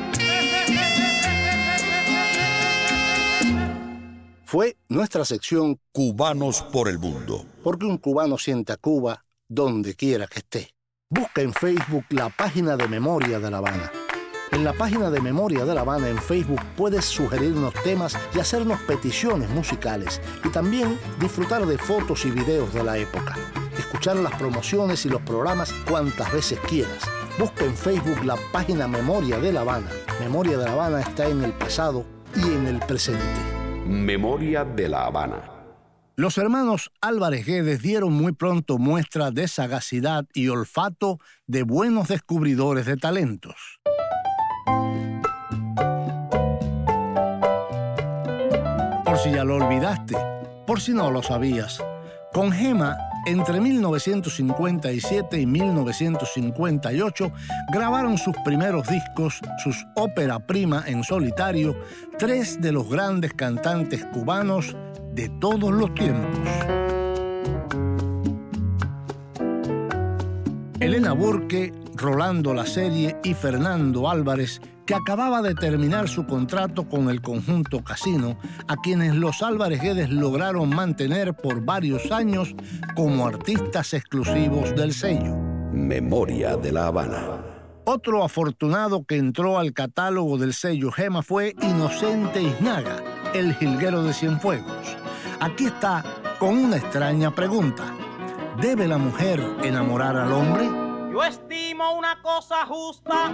Fue 4.45 4.77
nuestra 4.89 5.25
sección 5.25 5.81
Cubanos 5.91 6.63
por 6.73 6.89
el 6.89 6.99
Mundo. 6.99 7.45
Porque 7.65 7.87
un 7.87 7.99
cubano 7.99 8.39
siente 8.39 8.73
a 8.73 8.77
Cuba 8.77 9.25
donde 9.49 9.95
quiera 9.95 10.27
que 10.29 10.39
esté. 10.39 10.71
Busca 11.11 11.43
en 11.43 11.53
Facebook 11.53 12.05
la 12.11 12.31
página 12.31 12.77
de 12.77 12.87
Memoria 12.87 13.41
de 13.41 13.51
La 13.51 13.59
Habana. 13.59 13.91
En 14.53 14.63
la 14.63 14.73
página 14.73 15.11
de 15.11 15.21
Memoria 15.21 15.65
de 15.65 15.75
La 15.75 15.81
Habana 15.81 16.09
en 16.09 16.19
Facebook 16.19 16.61
puedes 16.77 17.05
sugerirnos 17.05 17.75
temas 17.83 18.17
y 18.35 18.39
hacernos 18.39 18.81
peticiones 18.83 19.51
musicales 19.51 20.21
y 20.45 20.49
también 20.51 20.97
disfrutar 21.21 21.67
de 21.67 21.77
fotos 21.77 22.25
y 22.25 22.31
videos 22.31 22.73
de 22.73 22.85
la 22.85 22.99
época 22.99 23.37
escuchar 23.79 24.17
las 24.17 24.35
promociones 24.37 25.05
y 25.07 25.09
los 25.09 25.23
programas 25.23 25.73
cuantas 25.89 26.33
veces 26.33 26.59
quieras. 26.69 27.03
Busca 27.39 27.65
en 27.65 27.77
Facebook 27.77 28.25
la 28.25 28.37
página 28.53 28.89
Memoria 28.89 29.39
de 29.39 29.53
La 29.53 29.61
Habana. 29.61 29.91
Memoria 30.21 30.57
de 30.57 30.65
La 30.65 30.73
Habana 30.73 31.01
está 31.01 31.29
en 31.29 31.45
el 31.45 31.53
pasado 31.53 32.05
y 32.35 32.41
en 32.41 32.67
el 32.67 32.79
presente. 32.81 33.23
Memoria 33.87 34.65
de 34.65 34.89
La 34.89 35.05
Habana. 35.05 35.57
Los 36.19 36.39
hermanos 36.39 36.91
Álvarez 37.03 37.45
Guedes 37.45 37.83
dieron 37.83 38.15
muy 38.15 38.33
pronto 38.33 38.79
muestra 38.79 39.31
de 39.31 39.49
sagacidad 39.49 40.25
y 40.33 40.49
olfato 40.49 41.21
de 41.47 41.63
buenos 41.63 42.09
descubridores 42.09 42.87
de 42.87 42.97
talentos. 42.97 43.81
Por 49.05 49.19
si 49.19 49.31
ya 49.31 49.45
lo 49.45 49.57
olvidaste, 49.57 50.17
por 50.67 50.81
si 50.81 50.95
no 50.95 51.11
lo 51.11 51.23
sabías, 51.23 51.85
con 52.33 52.51
Gema 52.51 52.97
entre 53.27 53.61
1957 53.61 55.41
y 55.41 55.47
1958, 55.47 57.33
grabaron 57.73 58.17
sus 58.19 58.37
primeros 58.45 58.87
discos, 58.89 59.41
sus 59.63 59.85
ópera 59.97 60.39
prima 60.39 60.85
en 60.87 61.03
solitario, 61.03 61.77
tres 62.19 62.61
de 62.61 62.71
los 62.73 62.89
grandes 62.89 63.35
cantantes 63.35 64.05
cubanos 64.07 64.77
de 65.13 65.29
todos 65.41 65.73
los 65.73 65.93
tiempos. 65.95 66.39
Elena 70.79 71.13
Burke, 71.13 71.73
Rolando 71.97 72.55
La 72.55 72.65
Serie 72.65 73.17
y 73.25 73.35
Fernando 73.35 74.09
Álvarez 74.09 74.61
que 74.87 74.95
acababa 74.95 75.43
de 75.43 75.55
terminar 75.55 76.09
su 76.09 76.27
contrato 76.27 76.89
con 76.89 77.11
el 77.11 77.21
conjunto 77.21 77.83
Casino, 77.83 78.39
a 78.69 78.77
quienes 78.77 79.15
los 79.17 79.43
Álvarez 79.43 79.83
Guedes 79.83 80.11
lograron 80.11 80.71
mantener 80.71 81.35
por 81.35 81.65
varios 81.65 82.13
años 82.13 82.55
como 82.95 83.27
artistas 83.27 83.93
exclusivos 83.95 84.75
del 84.77 84.93
sello. 84.95 85.37
Memoria 85.73 86.57
de 86.57 86.73
la 86.73 86.87
Habana. 86.87 87.43
Otro 87.85 88.25
afortunado 88.25 89.05
que 89.05 89.17
entró 89.17 89.59
al 89.59 89.73
catálogo 89.73 90.39
del 90.39 90.55
sello 90.55 90.91
Gema 90.91 91.23
fue 91.23 91.55
Inocente 91.61 92.43
Isnaga, 92.43 93.03
el 93.35 93.55
jilguero 93.55 94.03
de 94.03 94.13
Cienfuegos. 94.13 94.97
Aquí 95.41 95.67
está 95.67 96.05
con 96.39 96.57
una 96.57 96.77
extraña 96.77 97.35
pregunta. 97.35 97.85
¿Debe 98.61 98.89
la 98.89 98.99
mujer 98.99 99.43
enamorar 99.63 100.17
al 100.17 100.33
hombre? 100.33 100.86
Yo 101.17 101.25
estimo 101.25 101.95
una 101.95 102.21
cosa 102.21 102.67
justa, 102.67 103.33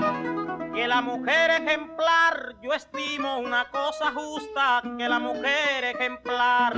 que 0.72 0.86
la 0.86 1.02
mujer 1.02 1.50
ejemplar. 1.50 2.54
Yo 2.62 2.72
estimo 2.72 3.40
una 3.40 3.68
cosa 3.72 4.12
justa, 4.12 4.82
que 4.96 5.08
la 5.08 5.18
mujer 5.18 5.82
ejemplar 5.92 6.74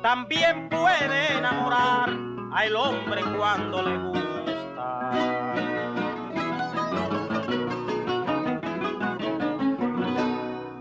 también 0.00 0.68
puede 0.68 1.38
enamorar 1.38 2.10
al 2.52 2.76
hombre 2.76 3.22
cuando 3.36 3.82
le 3.82 3.98
gusta. 3.98 5.10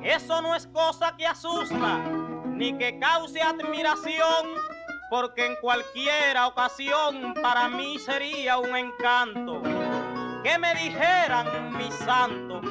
Eso 0.03 0.41
no 0.43 0.53
es 0.53 0.67
cosa 0.67 1.17
que 1.17 1.25
asusta, 1.25 1.97
ni 2.45 2.77
que 2.77 2.99
cause 2.99 3.41
admiración 3.41 4.66
porque 5.09 5.45
en 5.45 5.55
cualquier 5.57 6.37
ocasión 6.45 7.33
para 7.41 7.69
mí 7.69 7.97
sería 7.99 8.57
un 8.57 8.75
encanto 8.75 9.61
que 10.43 10.57
me 10.59 10.73
dijeran, 10.75 11.77
mi 11.77 11.91
santo, 11.91 12.61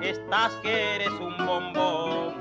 estás 0.00 0.52
que 0.62 0.96
eres 0.96 1.10
un 1.10 1.36
bombón. 1.38 2.35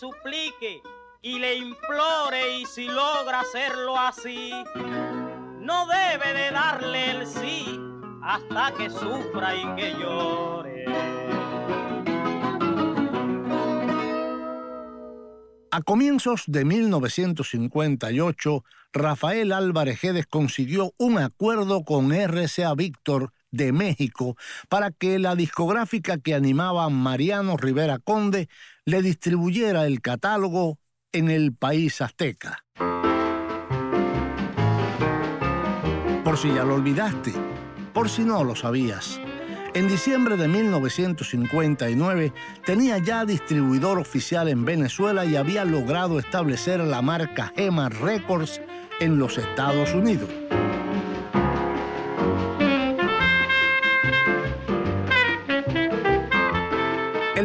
Suplique 0.00 0.82
y 1.20 1.38
le 1.38 1.56
implore 1.56 2.58
y 2.58 2.64
si 2.64 2.86
logra 2.86 3.40
hacerlo 3.40 3.98
así, 3.98 4.50
no 5.60 5.86
debe 5.86 6.32
de 6.32 6.50
darle 6.50 7.10
el 7.10 7.26
sí 7.26 7.78
hasta 8.22 8.72
que 8.78 8.88
sufra 8.88 9.54
y 9.54 9.74
que 9.76 9.92
llore. 10.00 10.86
A 15.70 15.82
comienzos 15.82 16.44
de 16.46 16.64
1958, 16.64 18.64
Rafael 18.94 19.52
Álvarez 19.52 20.00
Guedes 20.00 20.26
consiguió 20.26 20.94
un 20.96 21.18
acuerdo 21.18 21.84
con 21.84 22.10
RCA 22.10 22.74
Víctor 22.74 23.34
de 23.50 23.72
México 23.72 24.36
para 24.68 24.90
que 24.90 25.18
la 25.18 25.34
discográfica 25.34 26.18
que 26.18 26.34
animaba 26.34 26.88
Mariano 26.88 27.56
Rivera 27.56 27.98
Conde 27.98 28.48
le 28.84 29.02
distribuyera 29.02 29.86
el 29.86 30.00
catálogo 30.00 30.78
en 31.12 31.30
el 31.30 31.54
país 31.54 32.00
azteca. 32.00 32.64
Por 36.24 36.36
si 36.36 36.48
ya 36.48 36.64
lo 36.64 36.74
olvidaste, 36.74 37.32
por 37.92 38.08
si 38.08 38.22
no 38.22 38.44
lo 38.44 38.54
sabías. 38.54 39.20
En 39.72 39.88
diciembre 39.88 40.36
de 40.36 40.48
1959 40.48 42.32
tenía 42.64 42.98
ya 42.98 43.24
distribuidor 43.24 43.98
oficial 43.98 44.48
en 44.48 44.64
Venezuela 44.64 45.24
y 45.24 45.36
había 45.36 45.64
logrado 45.64 46.18
establecer 46.18 46.80
la 46.80 47.02
marca 47.02 47.52
Gema 47.56 47.88
Records 47.88 48.60
en 48.98 49.18
los 49.18 49.38
Estados 49.38 49.94
Unidos. 49.94 50.28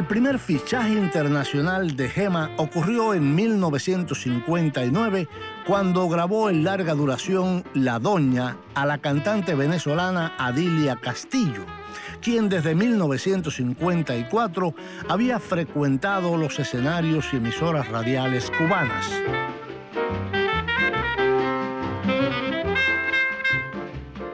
El 0.05 0.09
primer 0.09 0.37
fichaje 0.37 0.93
internacional 0.93 1.95
de 1.95 2.07
Gema 2.07 2.51
ocurrió 2.57 3.15
en 3.15 3.33
1959 3.33 5.27
cuando 5.65 6.07
grabó 6.07 6.51
en 6.51 6.63
larga 6.63 6.93
duración 6.93 7.63
La 7.73 7.97
Doña 7.97 8.55
a 8.75 8.85
la 8.85 8.99
cantante 8.99 9.55
venezolana 9.55 10.35
Adilia 10.37 10.97
Castillo, 10.97 11.65
quien 12.21 12.49
desde 12.49 12.75
1954 12.75 14.75
había 15.09 15.39
frecuentado 15.39 16.37
los 16.37 16.59
escenarios 16.59 17.25
y 17.33 17.37
emisoras 17.37 17.89
radiales 17.89 18.51
cubanas. 18.51 19.09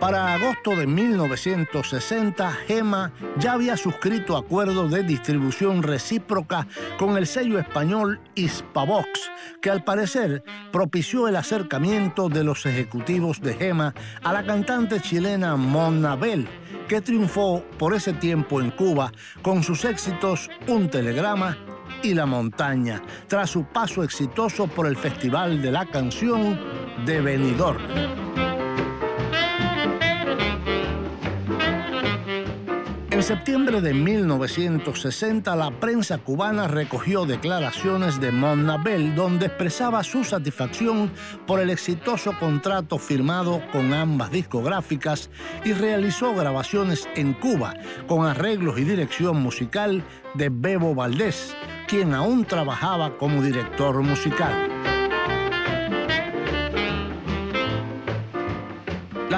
Para 0.02 0.34
agosto 0.34 0.76
de 0.76 0.88
1960, 0.88 2.52
Gema 2.68 3.12
ya 3.38 3.54
había 3.54 3.78
suscrito 3.78 4.36
acuerdos 4.36 4.90
de 4.90 5.04
distribución 5.04 5.84
recíproca 5.84 6.66
con 6.98 7.18
el 7.18 7.28
sello 7.28 7.60
español 7.60 8.20
Hispavox, 8.34 9.30
que 9.62 9.70
al 9.70 9.84
parecer 9.84 10.44
propició 10.72 11.28
el 11.28 11.36
acercamiento 11.36 12.30
de 12.30 12.44
los 12.44 12.66
ejecutivos 12.66 13.42
de 13.42 13.54
Gema 13.54 13.94
a 14.24 14.34
la 14.34 14.44
cantante 14.44 15.00
chilena 15.02 15.56
Mona 15.56 16.16
Bell, 16.16 16.48
que 16.88 17.02
triunfó 17.02 17.64
por 17.78 17.94
ese 17.94 18.14
tiempo 18.14 18.60
en 18.60 18.72
Cuba 18.72 19.12
con 19.44 19.62
sus 19.62 19.86
éxitos 19.86 20.50
Un 20.66 20.90
telegrama 20.90 21.60
y 22.02 22.16
La 22.16 22.26
montaña, 22.26 23.04
tras 23.28 23.52
su 23.52 23.66
paso 23.66 24.04
exitoso 24.04 24.66
por 24.66 24.88
el 24.88 24.98
Festival 24.98 25.62
de 25.62 25.72
la 25.72 25.86
Canción 25.86 26.60
de 27.06 27.22
Benidorm. 27.22 28.51
En 33.22 33.28
septiembre 33.28 33.82
de 33.82 33.94
1960, 33.94 35.56
la 35.56 35.70
prensa 35.70 36.18
cubana 36.18 36.68
recogió 36.68 37.28
declaraciones 37.28 38.20
de 38.20 38.32
Mona 38.32 38.78
Bell 38.78 39.14
donde 39.14 39.46
expresaba 39.46 40.04
su 40.04 40.24
satisfacción 40.24 41.12
por 41.46 41.60
el 41.60 41.70
exitoso 41.70 42.34
contrato 42.40 42.98
firmado 42.98 43.62
con 43.72 43.94
ambas 43.94 44.32
discográficas 44.32 45.30
y 45.64 45.74
realizó 45.74 46.34
grabaciones 46.34 47.08
en 47.16 47.34
Cuba 47.34 47.76
con 48.08 48.26
arreglos 48.26 48.80
y 48.80 48.86
dirección 48.86 49.40
musical 49.40 50.04
de 50.34 50.50
Bebo 50.52 50.96
Valdés, 50.96 51.56
quien 51.88 52.16
aún 52.16 52.46
trabajaba 52.46 53.20
como 53.20 53.44
director 53.44 54.02
musical. 54.02 54.82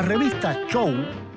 revista 0.04 0.60
Show, 0.67 0.93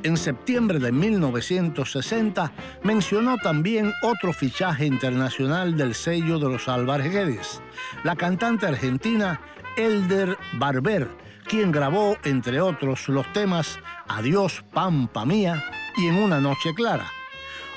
en 0.07 0.17
septiembre 0.17 0.79
de 0.79 0.93
1960, 0.93 2.53
mencionó 2.85 3.37
también 3.39 3.93
otro 4.03 4.33
fichaje 4.33 4.87
internacional 4.87 5.77
del 5.77 5.95
sello 5.95 6.39
de 6.39 6.49
los 6.49 6.69
Alvarguedes, 6.69 7.61
la 8.05 8.15
cantante 8.15 8.67
argentina 8.67 9.41
Elder 9.77 10.39
Barber, 10.55 11.09
quien 11.49 11.73
grabó, 11.73 12.17
entre 12.23 12.61
otros, 12.61 13.09
los 13.09 13.31
temas 13.33 13.79
Adiós, 14.07 14.65
Pampa 14.73 15.25
Mía 15.25 15.65
y 15.97 16.07
En 16.07 16.17
una 16.17 16.41
Noche 16.41 16.73
Clara. 16.75 17.11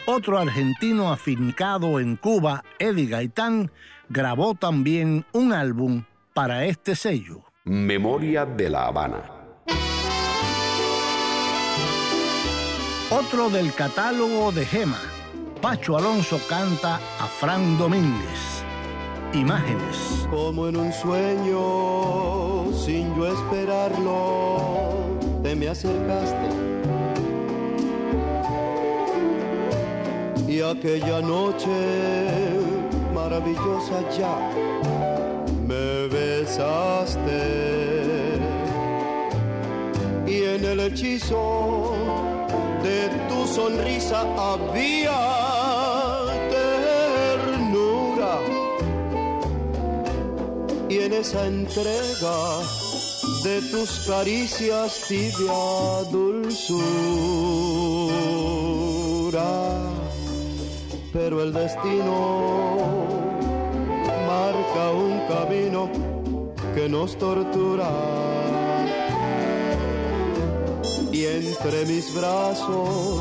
Otro 0.05 0.37
argentino 0.37 1.11
afincado 1.11 1.99
en 1.99 2.15
Cuba, 2.15 2.63
Eddie 2.77 3.07
Gaitán, 3.07 3.71
grabó 4.07 4.53
también 4.53 5.25
un 5.33 5.51
álbum 5.51 6.03
para 6.33 6.65
este 6.65 6.95
sello. 6.95 7.43
Memoria 7.65 8.45
de 8.45 8.69
la 8.69 8.85
Habana. 8.85 9.38
Otro 13.11 13.49
del 13.49 13.73
catálogo 13.73 14.51
de 14.51 14.63
Gema. 14.67 14.99
Pacho 15.63 15.97
Alonso 15.97 16.39
canta 16.47 16.97
a 16.97 17.25
Fran 17.25 17.75
Domínguez. 17.79 18.63
Imágenes. 19.33 20.27
Como 20.29 20.67
en 20.67 20.75
un 20.77 20.93
sueño, 20.93 22.71
sin 22.71 23.15
yo 23.15 23.33
esperarlo, 23.33 24.93
te 25.41 25.55
me 25.55 25.69
acercaste. 25.69 26.49
Y 30.47 30.61
aquella 30.61 31.19
noche 31.21 32.29
maravillosa 33.15 34.07
ya 34.15 34.37
me 35.67 36.07
besaste. 36.09 37.39
Y 40.27 40.43
en 40.43 40.63
el 40.63 40.79
hechizo 40.81 42.08
de 42.83 43.09
tu 43.27 43.47
sonrisa 43.47 44.21
había 44.37 45.19
ternura. 47.29 48.39
Y 50.89 50.99
en 50.99 51.13
esa 51.13 51.45
entrega 51.45 52.59
de 53.43 53.61
tus 53.71 53.99
caricias 54.07 55.01
tibia 55.07 56.03
dulzura. 56.11 56.69
Pero 61.13 61.41
el 61.43 61.53
destino 61.53 62.87
marca 64.27 64.91
un 64.91 65.19
camino 65.27 65.89
que 66.75 66.87
nos 66.87 67.17
tortura 67.17 67.89
entre 71.47 71.85
mis 71.85 72.13
brazos 72.13 73.19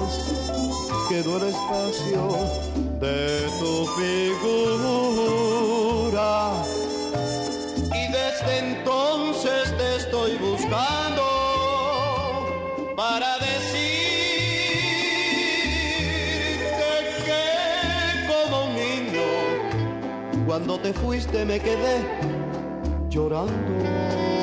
quedó 1.08 1.36
el 1.36 1.44
espacio 1.48 2.28
de 3.00 3.46
tu 3.60 3.86
figura. 5.06 5.52
Y 7.94 8.12
desde 8.12 8.58
entonces 8.58 9.76
te 9.76 9.96
estoy 9.96 10.36
buscando 10.36 11.22
para 12.96 13.38
decirte 13.38 13.78
que 17.24 17.42
como 18.26 18.64
un 18.64 18.74
niño, 18.74 19.28
cuando 20.46 20.78
te 20.80 20.92
fuiste 20.92 21.44
me 21.44 21.60
quedé 21.60 22.04
llorando. 23.08 24.37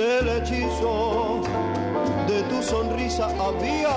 En 0.00 0.10
el 0.10 0.28
hechizo 0.28 1.42
de 2.26 2.42
tu 2.44 2.62
sonrisa 2.62 3.26
había 3.38 3.96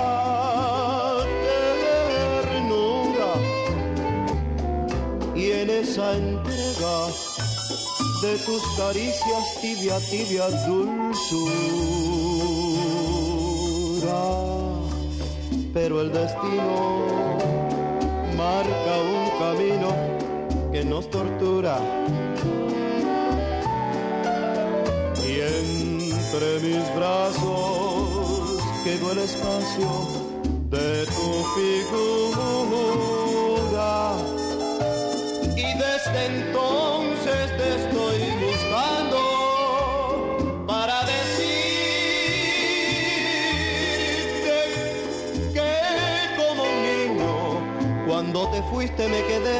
ternura 2.42 3.32
y 5.34 5.50
en 5.50 5.70
esa 5.70 6.16
entrega 6.16 7.06
de 8.22 8.36
tus 8.44 8.62
caricias 8.76 9.60
tibia, 9.60 9.98
tibia 10.10 10.48
dulzura. 10.66 11.14
Pero 15.72 16.00
el 16.02 16.12
destino 16.12 17.02
marca 18.36 18.92
un 19.00 19.30
camino 19.38 19.88
que 20.70 20.84
nos 20.84 21.08
tortura 21.10 21.78
entre 26.34 26.58
mis 26.60 26.94
brazos 26.96 28.58
quedó 28.82 29.12
el 29.12 29.18
espacio 29.18 29.88
de 30.68 31.06
tu 31.06 31.44
figura. 31.54 32.96
Y 35.56 35.78
desde 35.78 36.26
entonces 36.26 37.56
te 37.56 37.66
estoy 37.76 38.18
buscando 38.44 39.18
para 40.66 40.96
decirte 41.04 41.44
que 45.52 45.72
como 46.36 46.62
un 46.64 46.76
niño 46.82 47.34
cuando 48.08 48.38
te 48.50 48.60
fuiste 48.64 49.02
me 49.08 49.22
quedé 49.26 49.58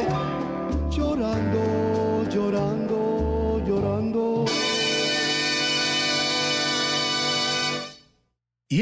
llorando, 0.89 1.61
llorando, 2.29 2.74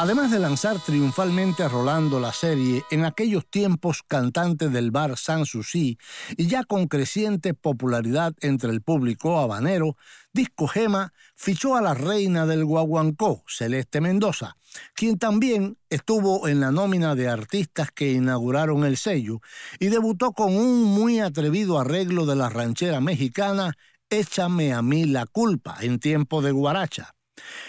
Además 0.00 0.30
de 0.30 0.38
lanzar 0.38 0.78
triunfalmente 0.78 1.62
a 1.62 1.68
Rolando 1.68 2.20
la 2.20 2.32
serie, 2.32 2.82
en 2.90 3.04
aquellos 3.04 3.46
tiempos 3.50 4.02
cantante 4.02 4.70
del 4.70 4.90
bar 4.90 5.18
Sanssouci 5.18 5.98
y 6.38 6.46
ya 6.46 6.64
con 6.64 6.86
creciente 6.86 7.52
popularidad 7.52 8.32
entre 8.40 8.70
el 8.70 8.80
público 8.80 9.38
habanero, 9.38 9.98
Disco 10.32 10.68
Gema 10.68 11.12
fichó 11.34 11.76
a 11.76 11.82
la 11.82 11.92
reina 11.92 12.46
del 12.46 12.64
guaguancó, 12.64 13.44
Celeste 13.46 14.00
Mendoza, 14.00 14.56
quien 14.94 15.18
también 15.18 15.76
estuvo 15.90 16.48
en 16.48 16.60
la 16.60 16.70
nómina 16.70 17.14
de 17.14 17.28
artistas 17.28 17.90
que 17.92 18.10
inauguraron 18.10 18.86
el 18.86 18.96
sello 18.96 19.42
y 19.78 19.88
debutó 19.88 20.32
con 20.32 20.56
un 20.56 20.82
muy 20.82 21.20
atrevido 21.20 21.78
arreglo 21.78 22.24
de 22.24 22.36
la 22.36 22.48
ranchera 22.48 23.02
mexicana 23.02 23.74
Échame 24.08 24.72
a 24.72 24.80
mí 24.80 25.04
la 25.04 25.26
culpa 25.26 25.76
en 25.82 25.98
tiempo 25.98 26.40
de 26.40 26.52
guaracha. 26.52 27.14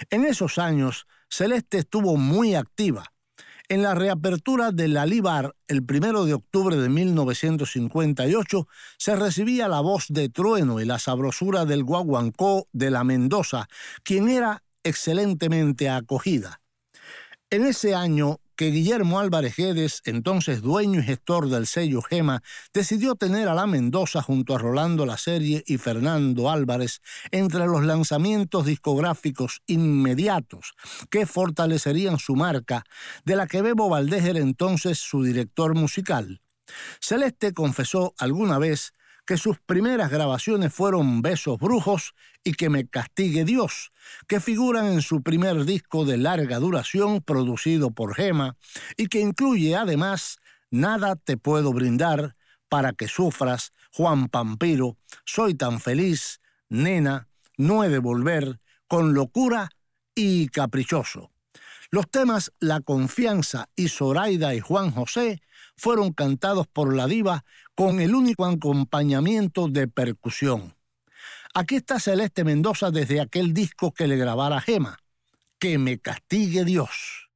En 0.10 0.24
esos 0.24 0.58
años, 0.58 1.08
Celeste 1.32 1.78
estuvo 1.78 2.18
muy 2.18 2.56
activa. 2.56 3.06
En 3.70 3.84
la 3.84 3.96
reapertura 3.96 4.72
del 4.74 4.98
Alibar 4.98 5.56
el 5.70 5.86
primero 5.86 6.26
de 6.26 6.34
octubre 6.34 6.76
de 6.76 6.90
1958 6.90 8.68
se 8.98 9.16
recibía 9.16 9.70
la 9.70 9.80
voz 9.80 10.08
de 10.10 10.28
trueno 10.28 10.82
y 10.82 10.86
la 10.86 11.00
sabrosura 11.00 11.64
del 11.64 11.86
guaguancó 11.86 12.68
de 12.74 12.92
la 12.92 13.06
Mendoza, 13.06 13.70
quien 14.04 14.28
era 14.28 14.62
excelentemente 14.84 15.90
acogida. 15.90 16.60
En 17.50 17.66
ese 17.66 17.96
año 17.96 18.42
que 18.62 18.70
Guillermo 18.70 19.20
Álvarez 19.20 19.56
Guedes, 19.56 20.04
entonces 20.06 20.62
dueño 20.62 21.00
y 21.00 21.04
gestor 21.04 21.50
del 21.50 21.66
sello 21.66 22.04
Gema, 22.04 22.44
decidió 22.72 23.16
tener 23.16 23.48
a 23.48 23.56
la 23.56 23.66
Mendoza 23.66 24.22
junto 24.22 24.54
a 24.54 24.60
Rolando 24.60 25.08
La 25.08 25.18
Serie 25.18 25.64
y 25.66 25.80
Fernando 25.80 26.48
Álvarez 26.48 27.02
entre 27.32 27.66
los 27.66 27.84
lanzamientos 27.84 28.68
discográficos 28.68 29.64
inmediatos 29.66 30.74
que 31.10 31.26
fortalecerían 31.26 32.20
su 32.20 32.36
marca, 32.36 32.84
de 33.26 33.36
la 33.36 33.48
que 33.48 33.64
Bebo 33.64 33.90
Valdés 33.90 34.26
era 34.26 34.38
entonces 34.38 35.00
su 35.00 35.24
director 35.24 35.74
musical. 35.74 36.40
Celeste 37.00 37.54
confesó 37.54 38.14
alguna 38.20 38.60
vez 38.60 38.94
que 39.32 39.38
sus 39.38 39.60
primeras 39.60 40.12
grabaciones 40.12 40.74
fueron 40.74 41.22
Besos 41.22 41.58
Brujos 41.58 42.16
y 42.44 42.52
Que 42.52 42.70
me 42.70 42.86
castigue 42.86 43.46
Dios, 43.46 43.94
que 44.28 44.42
figuran 44.42 44.88
en 44.88 45.02
su 45.02 45.24
primer 45.24 45.64
disco 45.64 46.04
de 46.04 46.18
larga 46.18 46.60
duración 46.60 47.22
producido 47.22 47.92
por 47.92 48.14
Gema 48.14 48.58
y 48.98 49.08
que 49.08 49.22
incluye 49.22 49.78
además 49.78 50.40
Nada 50.70 51.16
te 51.16 51.38
puedo 51.38 51.72
brindar, 51.72 52.36
Para 52.68 52.92
que 52.92 53.08
sufras, 53.08 53.72
Juan 53.94 54.28
Pampiro, 54.28 54.98
Soy 55.24 55.56
tan 55.56 55.80
feliz, 55.80 56.42
Nena, 56.68 57.30
No 57.56 57.86
he 57.86 57.88
de 57.88 58.00
volver, 58.00 58.60
Con 58.90 59.14
locura 59.14 59.70
y 60.14 60.50
Caprichoso. 60.50 61.32
Los 61.90 62.10
temas 62.12 62.52
La 62.60 62.82
Confianza 62.82 63.70
y 63.78 63.88
Zoraida 63.88 64.54
y 64.56 64.60
Juan 64.60 64.92
José 64.92 65.42
fueron 65.82 66.14
cantados 66.14 66.68
por 66.68 66.96
la 66.96 67.08
diva 67.08 67.44
con 67.74 68.02
el 68.02 68.14
único 68.14 68.46
acompañamiento 68.46 69.68
de 69.68 69.88
percusión. 69.88 70.76
Aquí 71.56 71.78
está 71.78 72.00
Celeste 72.00 72.44
Mendoza 72.44 72.92
desde 72.92 73.20
aquel 73.20 73.52
disco 73.52 73.92
que 73.92 74.06
le 74.06 74.16
grabara 74.16 74.62
Gema, 74.62 75.00
Que 75.58 75.80
me 75.80 75.98
castigue 75.98 76.66
Dios. 76.66 77.30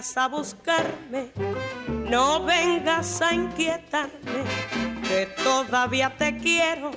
Vengas 0.00 0.16
a 0.16 0.28
buscarme, 0.28 1.30
no 2.08 2.42
vengas 2.42 3.20
a 3.20 3.34
inquietarme, 3.34 4.44
que 5.06 5.26
todavía 5.42 6.16
te 6.16 6.38
quiero, 6.38 6.90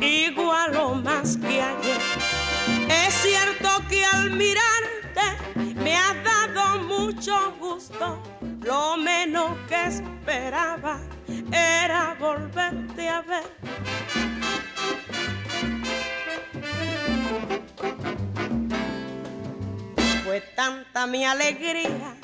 igual 0.00 0.76
o 0.76 0.94
más 0.94 1.36
que 1.36 1.60
ayer. 1.60 2.00
Es 2.88 3.14
cierto 3.14 3.68
que 3.88 4.04
al 4.04 4.30
mirarte 4.30 5.74
me 5.74 5.96
ha 5.96 6.14
dado 6.22 6.82
mucho 6.84 7.52
gusto, 7.58 8.22
lo 8.62 8.96
menos 8.96 9.50
que 9.68 9.86
esperaba 9.86 11.00
era 11.50 12.16
volverte 12.20 13.08
a 13.08 13.22
ver 13.22 13.44
fue 20.24 20.40
tanta 20.40 21.06
mi 21.06 21.24
alegría 21.24 22.16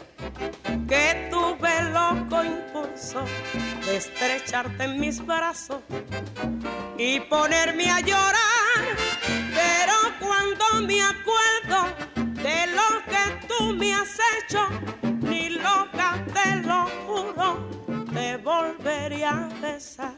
que 0.88 1.28
tuve 1.30 1.82
loco 1.90 2.42
impulso 2.42 3.24
de 3.84 3.96
estrecharte 3.96 4.84
en 4.84 4.98
mis 4.98 5.24
brazos 5.24 5.82
y 6.96 7.20
ponerme 7.20 7.90
a 7.90 8.00
llorar. 8.00 8.80
Pero 9.54 9.92
cuando 10.18 10.86
me 10.86 11.02
acuerdo 11.02 11.94
de 12.42 12.66
lo 12.68 13.04
que 13.04 13.46
tú 13.46 13.74
me 13.74 13.94
has 13.94 14.16
hecho, 14.38 14.66
ni 15.20 15.50
loca 15.50 16.24
te 16.32 16.56
lo 16.56 16.86
juro, 17.06 17.68
te 18.14 18.38
volvería 18.38 19.30
a 19.30 19.48
besar. 19.60 20.14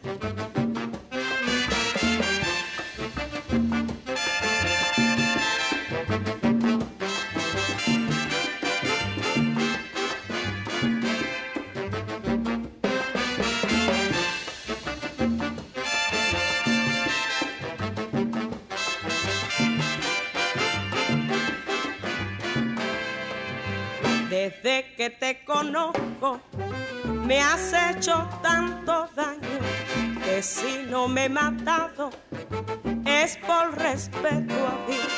Que 25.02 25.10
te 25.10 25.44
conozco 25.44 26.40
me 27.26 27.40
has 27.40 27.72
hecho 27.72 28.28
tanto 28.40 29.08
daño 29.16 29.58
que 30.22 30.40
si 30.40 30.86
no 30.88 31.08
me 31.08 31.24
he 31.24 31.28
matado 31.28 32.10
es 33.04 33.36
por 33.38 33.76
respeto 33.76 34.54
a 34.54 34.86
Dios. 34.86 35.12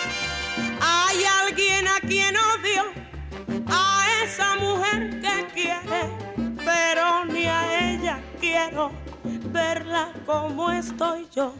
Hay 0.81 1.19
alguien 1.43 1.87
a 1.87 2.01
quien 2.01 2.35
odio, 2.35 2.85
a 3.67 4.07
esa 4.25 4.57
mujer 4.57 5.21
que 5.21 5.47
quiere, 5.53 6.03
pero 6.65 7.27
ni 7.27 7.45
a 7.45 7.93
ella 7.93 8.23
quiero 8.41 8.91
verla 9.53 10.15
como 10.25 10.71
estoy 10.71 11.29
yo. 11.31 11.55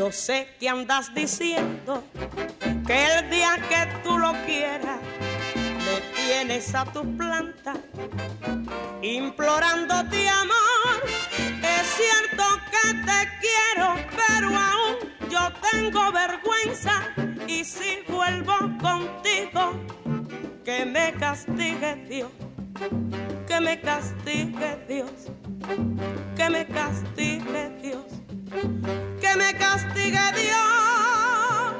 Yo 0.00 0.10
sé 0.10 0.48
que 0.58 0.66
andas 0.66 1.12
diciendo 1.14 2.02
que 2.86 3.18
el 3.18 3.28
día 3.28 3.58
que 3.68 3.86
tú 4.02 4.16
lo 4.16 4.32
quieras, 4.46 4.98
me 5.54 6.00
tienes 6.16 6.74
a 6.74 6.86
tu 6.86 7.02
planta 7.18 7.74
implorándote 9.02 10.26
amor. 10.26 11.02
Es 11.36 11.86
cierto 11.98 12.44
que 12.70 12.94
te 12.94 13.28
quiero, 13.42 13.94
pero 14.16 14.48
aún 14.48 14.96
yo 15.28 15.52
tengo 15.70 16.10
vergüenza 16.10 17.02
y 17.46 17.62
si 17.62 17.98
vuelvo 18.08 18.56
contigo, 18.80 19.74
que 20.64 20.86
me 20.86 21.12
castigue 21.12 21.96
Dios, 22.08 22.30
que 23.46 23.60
me 23.60 23.78
castigue 23.78 24.82
Dios, 24.88 25.12
que 26.34 26.48
me 26.48 26.66
castigue 26.66 27.68
Dios 27.82 28.19
que 28.50 29.36
me 29.36 29.54
castigue 29.56 30.18
Dios. 30.34 31.76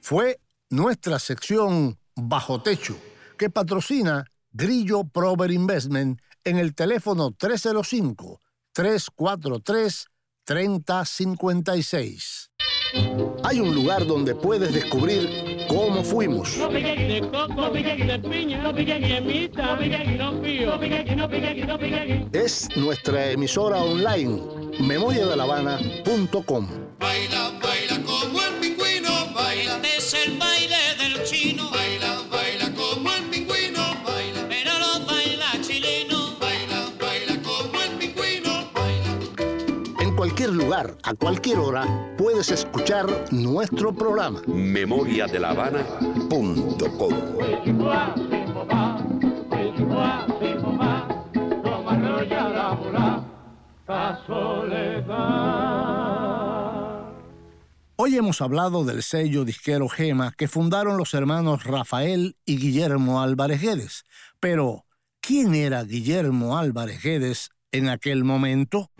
Fue 0.00 0.40
nuestra 0.70 1.18
sección 1.18 1.98
Bajo 2.14 2.62
Techo, 2.62 2.96
que 3.38 3.50
patrocina 3.50 4.24
Grillo 4.52 5.04
Prover 5.04 5.50
Investment 5.50 6.20
en 6.44 6.58
el 6.58 6.74
teléfono 6.74 7.32
305 7.32 8.40
343 8.72 10.06
3056. 10.44 12.50
Hay 13.44 13.60
un 13.60 13.74
lugar 13.74 14.06
donde 14.06 14.34
puedes 14.34 14.74
descubrir 14.74 15.61
cómo 15.72 16.04
fuimos. 16.04 16.58
Es 22.32 22.68
nuestra 22.76 23.30
emisora 23.30 23.78
online, 23.78 24.42
memoriadelavana.com. 24.80 26.68
Baila, 26.98 27.52
lugar, 40.72 40.96
a 41.02 41.12
cualquier 41.14 41.58
hora, 41.58 42.14
puedes 42.16 42.50
escuchar 42.50 43.04
nuestro 43.30 43.94
programa. 43.94 44.40
memoriadelavana.com. 44.46 46.54
Hoy 57.96 58.16
hemos 58.16 58.40
hablado 58.40 58.84
del 58.84 59.02
sello 59.02 59.44
disquero 59.44 59.90
Gema 59.90 60.32
que 60.32 60.48
fundaron 60.48 60.96
los 60.96 61.12
hermanos 61.12 61.64
Rafael 61.64 62.38
y 62.46 62.56
Guillermo 62.56 63.20
Álvarez 63.20 63.60
Guedes. 63.60 64.04
Pero, 64.40 64.86
¿quién 65.20 65.54
era 65.54 65.84
Guillermo 65.84 66.56
Álvarez 66.56 67.02
Guedes 67.02 67.50
en 67.72 67.90
aquel 67.90 68.24
momento? 68.24 68.90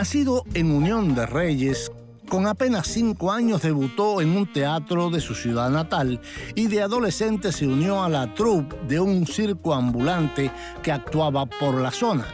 Nacido 0.00 0.44
en 0.54 0.70
Unión 0.70 1.14
de 1.14 1.26
Reyes, 1.26 1.92
con 2.26 2.46
apenas 2.46 2.86
cinco 2.86 3.30
años 3.30 3.60
debutó 3.60 4.22
en 4.22 4.34
un 4.34 4.50
teatro 4.50 5.10
de 5.10 5.20
su 5.20 5.34
ciudad 5.34 5.68
natal 5.68 6.22
y 6.54 6.68
de 6.68 6.80
adolescente 6.80 7.52
se 7.52 7.66
unió 7.66 8.02
a 8.02 8.08
la 8.08 8.32
troupe 8.32 8.74
de 8.88 8.98
un 8.98 9.26
circo 9.26 9.74
ambulante 9.74 10.50
que 10.82 10.90
actuaba 10.90 11.44
por 11.44 11.74
la 11.74 11.90
zona, 11.90 12.24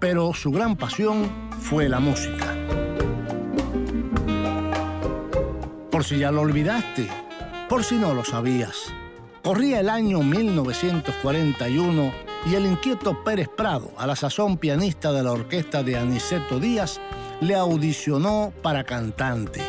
pero 0.00 0.34
su 0.34 0.50
gran 0.50 0.74
pasión 0.74 1.30
fue 1.60 1.88
la 1.88 2.00
música. 2.00 2.56
Por 5.92 6.02
si 6.02 6.18
ya 6.18 6.32
lo 6.32 6.40
olvidaste, 6.40 7.08
por 7.68 7.84
si 7.84 7.98
no 7.98 8.14
lo 8.14 8.24
sabías. 8.24 8.92
Corría 9.44 9.78
el 9.78 9.90
año 9.90 10.24
1941 10.24 12.31
y 12.46 12.54
el 12.54 12.66
inquieto 12.66 13.22
Pérez 13.24 13.48
Prado, 13.48 13.92
a 13.96 14.06
la 14.06 14.16
sazón 14.16 14.56
pianista 14.56 15.12
de 15.12 15.22
la 15.22 15.32
orquesta 15.32 15.82
de 15.82 15.96
Aniceto 15.96 16.58
Díaz, 16.58 17.00
le 17.40 17.54
audicionó 17.54 18.52
para 18.62 18.84
cantante. 18.84 19.62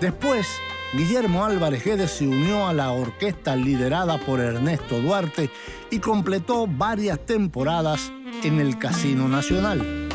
Después, 0.00 0.46
Guillermo 0.92 1.44
Álvarez 1.44 1.84
Guedes 1.84 2.10
se 2.10 2.26
unió 2.26 2.66
a 2.66 2.72
la 2.72 2.90
orquesta 2.90 3.54
liderada 3.54 4.18
por 4.18 4.40
Ernesto 4.40 5.00
Duarte 5.00 5.50
y 5.90 5.98
completó 5.98 6.66
varias 6.66 7.24
temporadas 7.26 8.10
en 8.42 8.60
el 8.60 8.78
Casino 8.78 9.28
Nacional. 9.28 10.09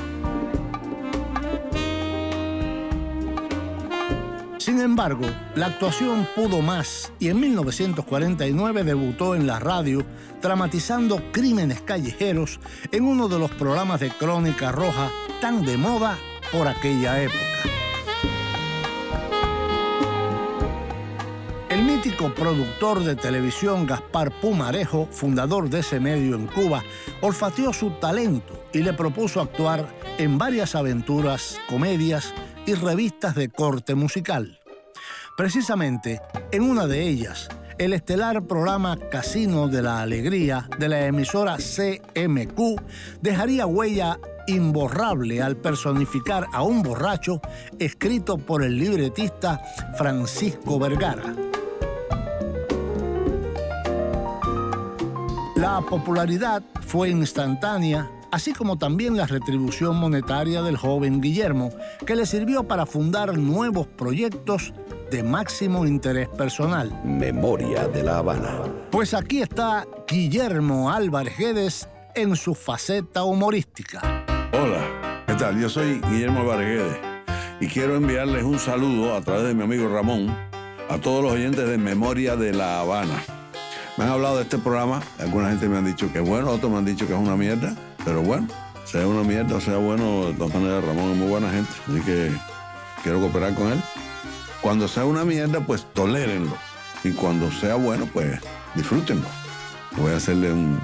Sin 4.66 4.82
embargo, 4.82 5.28
la 5.54 5.68
actuación 5.68 6.28
pudo 6.36 6.60
más 6.64 7.14
y 7.20 7.30
en 7.30 7.40
1949 7.40 8.84
debutó 8.84 9.36
en 9.36 9.46
la 9.46 9.60
radio 9.60 10.04
dramatizando 10.42 11.22
crímenes 11.32 11.82
callejeros 11.82 12.60
en 12.92 13.04
uno 13.04 13.28
de 13.28 13.38
los 13.38 13.52
programas 13.52 14.00
de 14.00 14.10
Crónica 14.10 14.72
Roja 14.72 15.12
tan 15.40 15.64
de 15.64 15.78
moda 15.78 16.18
por 16.52 16.68
aquella 16.68 17.22
época. 17.22 17.38
El 21.70 21.84
mítico 21.84 22.34
productor 22.34 23.04
de 23.04 23.16
televisión 23.16 23.86
Gaspar 23.86 24.32
Pumarejo, 24.42 25.08
fundador 25.12 25.70
de 25.70 25.82
ese 25.82 26.00
medio 26.00 26.38
en 26.38 26.48
Cuba, 26.48 26.82
olfateó 27.22 27.72
su 27.72 27.92
talento 28.00 28.66
y 28.74 28.80
le 28.80 28.94
propuso 28.94 29.42
actuar 29.42 29.88
en 30.18 30.40
varias 30.40 30.74
aventuras, 30.74 31.60
comedias 31.70 32.34
y 32.66 32.74
revistas 32.74 33.36
de 33.36 33.50
corte 33.50 33.96
musical. 33.96 34.60
Precisamente 35.38 36.22
en 36.52 36.64
una 36.64 36.88
de 36.88 37.08
ellas, 37.08 37.50
el 37.78 37.94
estelar 37.94 38.44
programa 38.44 38.98
Casino 39.12 39.68
de 39.68 39.82
la 39.82 40.02
Alegría 40.02 40.70
de 40.80 40.88
la 40.88 41.06
emisora 41.06 41.58
CMQ 41.58 42.82
dejaría 43.22 43.66
huella 43.66 44.18
imborrable 44.48 45.42
al 45.42 45.58
personificar 45.58 46.48
a 46.54 46.64
un 46.64 46.84
borracho 46.84 47.42
escrito 47.80 48.38
por 48.38 48.64
el 48.64 48.78
libretista 48.78 49.62
Francisco 49.98 50.80
Vergara. 50.80 51.36
La 55.56 55.82
popularidad 55.82 56.64
fue 56.82 57.10
instantánea, 57.10 58.10
así 58.32 58.54
como 58.54 58.78
también 58.78 59.18
la 59.18 59.26
retribución 59.26 59.98
monetaria 59.98 60.62
del 60.62 60.78
joven 60.78 61.22
Guillermo, 61.22 61.72
que 62.06 62.16
le 62.16 62.26
sirvió 62.26 62.64
para 62.64 62.86
fundar 62.86 63.38
nuevos 63.38 63.88
proyectos 63.88 64.74
de 65.12 65.24
máximo 65.24 65.86
interés 65.86 66.28
personal. 66.30 66.92
Memoria 67.04 67.88
de 67.88 68.04
la 68.04 68.18
Habana. 68.18 68.62
Pues 68.92 69.14
aquí 69.14 69.42
está 69.42 69.86
Guillermo 70.08 70.92
Álvarez 70.92 71.38
Guedes 71.38 71.90
en 72.16 72.36
su 72.36 72.56
faceta 72.56 73.24
humorística. 73.24 74.02
Hola, 74.54 75.24
¿qué 75.28 75.34
tal? 75.36 75.60
Yo 75.60 75.70
soy 75.70 76.02
Guillermo 76.10 76.42
Álvarez 76.42 76.82
y 77.60 77.68
quiero 77.68 77.96
enviarles 77.96 78.44
un 78.44 78.60
saludo 78.60 79.16
a 79.16 79.22
través 79.22 79.44
de 79.44 79.54
mi 79.54 79.64
amigo 79.64 79.88
Ramón 79.88 80.36
a 80.90 80.98
todos 80.98 81.24
los 81.24 81.34
oyentes 81.34 81.68
de 81.68 81.78
Memoria 81.78 82.36
de 82.36 82.54
la 82.54 82.80
Habana. 82.80 83.24
Me 83.98 84.04
han 84.04 84.12
hablado 84.12 84.38
de 84.38 84.44
este 84.44 84.58
programa, 84.58 85.02
alguna 85.20 85.50
gente 85.50 85.70
me 85.70 85.78
han 85.78 85.86
dicho 85.86 86.12
que 86.12 86.20
es 86.20 86.28
bueno, 86.28 86.52
otros 86.52 86.72
me 86.72 86.78
han 86.78 86.86
dicho 86.86 87.08
que 87.08 87.14
es 87.14 87.20
una 87.20 87.36
mierda, 87.36 87.74
pero 88.06 88.22
bueno, 88.22 88.48
sea 88.86 89.08
una 89.08 89.24
mierda 89.24 89.56
o 89.56 89.62
sea 89.62 89.78
bueno, 89.78 90.28
de 90.28 90.34
todas 90.34 90.54
maneras 90.54 90.84
Ramón 90.84 91.12
es 91.12 91.18
muy 91.18 91.28
buena 91.28 91.50
gente, 91.52 91.72
así 91.90 92.00
que 92.02 92.32
quiero 93.04 93.20
cooperar 93.20 93.56
con 93.56 93.72
él. 93.72 93.82
Cuando 94.62 94.88
sea 94.88 95.06
una 95.06 95.26
mierda, 95.26 95.60
pues 95.60 95.86
tolérenlo. 95.94 96.58
Y 97.04 97.12
cuando 97.12 97.52
sea 97.52 97.76
bueno, 97.76 98.10
pues 98.12 98.40
disfrútenlo. 98.74 99.28
Voy 99.98 100.12
a 100.12 100.18
hacerle 100.18 100.52
un, 100.52 100.80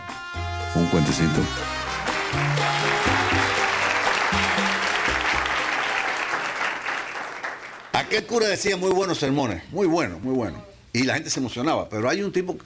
un 0.76 0.86
cuentecito. 0.88 1.42
Aquel 7.94 8.26
cura 8.26 8.48
decía 8.48 8.78
muy 8.78 8.92
buenos 8.92 9.18
sermones, 9.18 9.64
muy 9.72 9.88
bueno, 9.88 10.20
muy 10.20 10.34
bueno. 10.34 10.64
Y 10.94 11.04
la 11.04 11.16
gente 11.16 11.30
se 11.30 11.40
emocionaba. 11.40 11.90
Pero 11.90 12.10
hay 12.10 12.22
un 12.22 12.32
tipo 12.32 12.58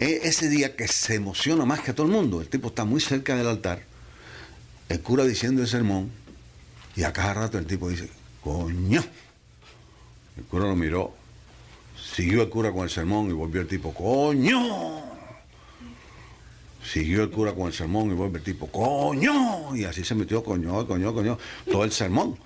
eh, 0.00 0.20
ese 0.24 0.48
día 0.48 0.76
que 0.76 0.88
se 0.88 1.14
emociona 1.14 1.64
más 1.64 1.80
que 1.80 1.92
todo 1.92 2.06
el 2.06 2.12
mundo. 2.12 2.40
El 2.40 2.48
tipo 2.48 2.68
está 2.68 2.84
muy 2.84 3.00
cerca 3.00 3.36
del 3.36 3.46
altar, 3.46 3.82
el 4.88 5.00
cura 5.00 5.24
diciendo 5.24 5.62
el 5.62 5.68
sermón, 5.68 6.10
y 6.96 7.04
a 7.04 7.12
cada 7.12 7.34
rato 7.34 7.58
el 7.58 7.66
tipo 7.66 7.88
dice, 7.88 8.08
coño. 8.42 9.04
El 10.36 10.44
cura 10.44 10.66
lo 10.66 10.76
miró, 10.76 11.14
siguió 12.14 12.42
el 12.42 12.48
cura 12.48 12.72
con 12.72 12.84
el 12.84 12.90
sermón 12.90 13.28
y 13.28 13.32
volvió 13.32 13.60
el 13.60 13.68
tipo, 13.68 13.92
coño. 13.92 15.02
Siguió 16.82 17.22
el 17.22 17.30
cura 17.30 17.54
con 17.54 17.66
el 17.66 17.72
sermón 17.72 18.10
y 18.10 18.14
volvió 18.14 18.38
el 18.38 18.44
tipo, 18.44 18.66
coño. 18.68 19.76
Y 19.76 19.84
así 19.84 20.04
se 20.04 20.14
metió, 20.14 20.42
coño, 20.42 20.86
coño, 20.86 21.12
coño, 21.12 21.38
todo 21.70 21.84
el 21.84 21.92
sermón. 21.92 22.38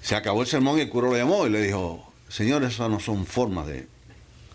Se 0.00 0.14
acabó 0.14 0.42
el 0.42 0.46
sermón 0.46 0.78
y 0.78 0.82
el 0.82 0.88
cura 0.88 1.08
lo 1.08 1.16
llamó 1.16 1.46
y 1.46 1.50
le 1.50 1.62
dijo, 1.62 2.12
señor, 2.28 2.62
esas 2.62 2.88
no 2.88 3.00
son 3.00 3.26
formas 3.26 3.66
de, 3.66 3.86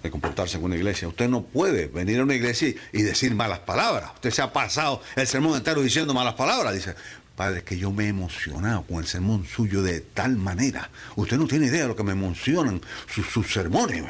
de 0.02 0.12
comportarse 0.12 0.58
en 0.58 0.64
una 0.64 0.76
iglesia. 0.76 1.08
Usted 1.08 1.30
no 1.30 1.44
puede 1.44 1.88
venir 1.88 2.20
a 2.20 2.24
una 2.24 2.36
iglesia 2.36 2.74
y 2.92 3.02
decir 3.02 3.36
malas 3.36 3.60
palabras. 3.60 4.12
Usted 4.16 4.32
se 4.32 4.42
ha 4.42 4.54
pasado 4.54 5.02
el 5.16 5.28
sermón 5.28 5.56
entero 5.56 5.82
diciendo 5.82 6.14
malas 6.14 6.36
palabras. 6.36 6.74
Dice, 6.74 6.96
padre, 7.36 7.64
que 7.64 7.78
yo 7.78 7.92
me 7.92 8.06
he 8.06 8.08
emocionado 8.10 8.84
con 8.84 8.98
el 8.98 9.08
sermón 9.08 9.46
suyo 9.46 9.82
de 9.82 10.02
tal 10.02 10.36
manera. 10.38 10.90
Usted 11.16 11.38
no 11.38 11.48
tiene 11.48 11.68
idea 11.68 11.84
de 11.84 11.88
lo 11.90 11.96
que 11.96 12.04
me 12.04 12.14
emocionan 12.14 12.82
sus, 13.14 13.28
sus 13.28 13.52
sermones. 13.52 14.04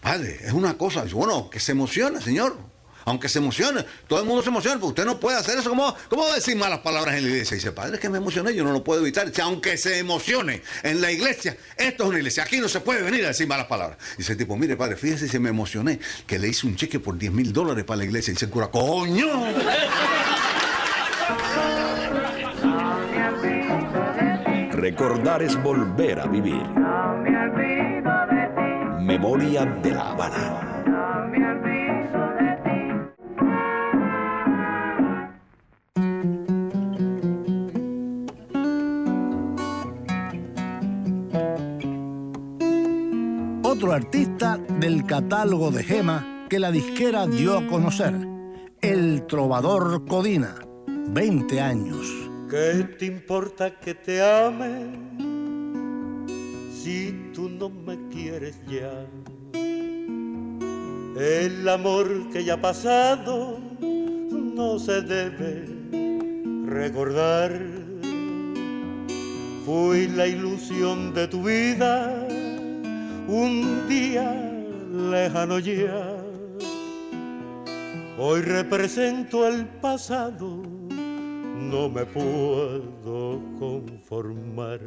Padre, 0.00 0.40
es 0.42 0.52
una 0.52 0.76
cosa, 0.76 1.04
bueno, 1.12 1.48
que 1.48 1.60
se 1.60 1.72
emociona, 1.72 2.20
señor 2.20 2.71
aunque 3.04 3.28
se 3.28 3.38
emocione, 3.38 3.84
todo 4.06 4.20
el 4.20 4.26
mundo 4.26 4.42
se 4.42 4.50
emociona, 4.50 4.76
pero 4.76 4.88
usted 4.88 5.04
no 5.04 5.18
puede 5.18 5.36
hacer 5.36 5.58
eso. 5.58 5.70
¿Cómo, 5.70 5.94
cómo 6.08 6.32
decir 6.32 6.56
malas 6.56 6.80
palabras 6.80 7.16
en 7.16 7.24
la 7.24 7.30
iglesia? 7.30 7.54
dice, 7.54 7.72
padre, 7.72 7.94
es 7.94 8.00
que 8.00 8.08
me 8.08 8.18
emocioné, 8.18 8.54
yo 8.54 8.64
no 8.64 8.72
lo 8.72 8.84
puedo 8.84 9.00
evitar. 9.00 9.28
Dice, 9.28 9.42
aunque 9.42 9.76
se 9.76 9.98
emocione 9.98 10.62
en 10.82 11.00
la 11.00 11.10
iglesia, 11.10 11.56
esto 11.76 12.04
es 12.04 12.08
una 12.08 12.18
iglesia, 12.18 12.44
aquí 12.44 12.58
no 12.58 12.68
se 12.68 12.80
puede 12.80 13.02
venir 13.02 13.24
a 13.24 13.28
decir 13.28 13.46
malas 13.46 13.66
palabras. 13.66 13.98
Dice 14.16 14.36
tipo, 14.36 14.56
mire, 14.56 14.76
padre, 14.76 14.96
fíjese 14.96 15.28
si 15.28 15.38
me 15.38 15.50
emocioné, 15.50 15.98
que 16.26 16.38
le 16.38 16.48
hice 16.48 16.66
un 16.66 16.76
cheque 16.76 17.00
por 17.00 17.16
10 17.18 17.32
mil 17.32 17.52
dólares 17.52 17.84
para 17.84 17.98
la 17.98 18.04
iglesia. 18.04 18.30
Y 18.30 18.34
dice 18.34 18.46
el 18.46 18.50
cura, 18.50 18.68
coño. 18.70 19.26
Recordar 24.72 25.42
es 25.42 25.62
volver 25.62 26.18
a 26.18 26.26
vivir. 26.26 26.62
Memoria 29.00 29.64
de 29.64 29.90
la 29.90 30.10
Habana. 30.10 30.72
Otro 43.82 43.94
artista 43.94 44.60
del 44.78 45.04
catálogo 45.04 45.72
de 45.72 45.82
Gema 45.82 46.46
que 46.48 46.60
la 46.60 46.70
disquera 46.70 47.26
dio 47.26 47.58
a 47.58 47.66
conocer, 47.66 48.14
el 48.80 49.26
trovador 49.26 50.06
Codina, 50.06 50.54
20 50.86 51.60
años. 51.60 52.06
¿Qué 52.48 52.84
te 52.96 53.06
importa 53.06 53.80
que 53.80 53.94
te 53.96 54.22
ame 54.22 54.92
si 56.72 57.32
tú 57.34 57.48
no 57.48 57.70
me 57.70 57.98
quieres 58.10 58.54
ya? 58.68 59.04
El 61.20 61.68
amor 61.68 62.30
que 62.32 62.44
ya 62.44 62.54
ha 62.54 62.60
pasado 62.60 63.58
no 63.80 64.78
se 64.78 65.02
debe 65.02 65.66
recordar. 66.66 67.60
Fui 69.66 70.06
la 70.06 70.28
ilusión 70.28 71.12
de 71.14 71.26
tu 71.26 71.42
vida 71.42 72.21
un 73.28 73.86
día 73.88 74.32
lejano 74.92 75.58
ya. 75.58 76.16
Hoy 78.18 78.42
represento 78.42 79.46
el 79.46 79.66
pasado, 79.66 80.62
no 81.70 81.88
me 81.88 82.04
puedo 82.04 83.40
conformar. 83.58 84.80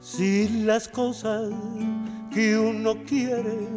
Si 0.00 0.48
las 0.64 0.88
cosas 0.88 1.50
que 2.32 2.56
uno 2.56 2.94
quiere 3.06 3.68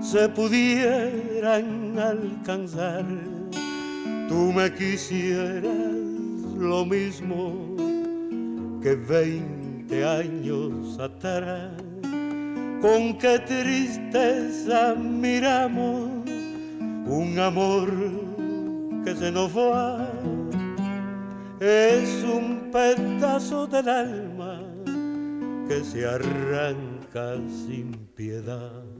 se 0.00 0.28
pudieran 0.28 1.98
alcanzar, 1.98 3.04
tú 4.28 4.52
me 4.52 4.72
quisieras 4.72 5.94
lo 6.58 6.84
mismo 6.84 7.76
que 8.82 8.94
veinte 8.94 9.65
años 9.92 10.98
atrás. 10.98 11.72
Con 12.80 13.18
qué 13.18 13.38
tristeza 13.46 14.94
miramos 14.94 16.10
un 17.06 17.38
amor 17.38 17.90
que 19.04 19.14
se 19.14 19.30
nos 19.30 19.56
va. 19.56 20.08
Es 21.60 22.24
un 22.24 22.70
pedazo 22.70 23.66
del 23.66 23.88
alma 23.88 24.60
que 25.68 25.82
se 25.82 26.04
arranca 26.06 27.36
sin 27.48 27.92
piedad. 28.14 28.95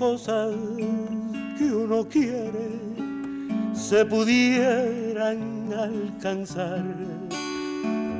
Cosas 0.00 0.54
que 1.58 1.64
uno 1.64 2.08
quiere 2.08 2.80
se 3.74 4.02
pudieran 4.06 5.70
alcanzar, 5.74 6.82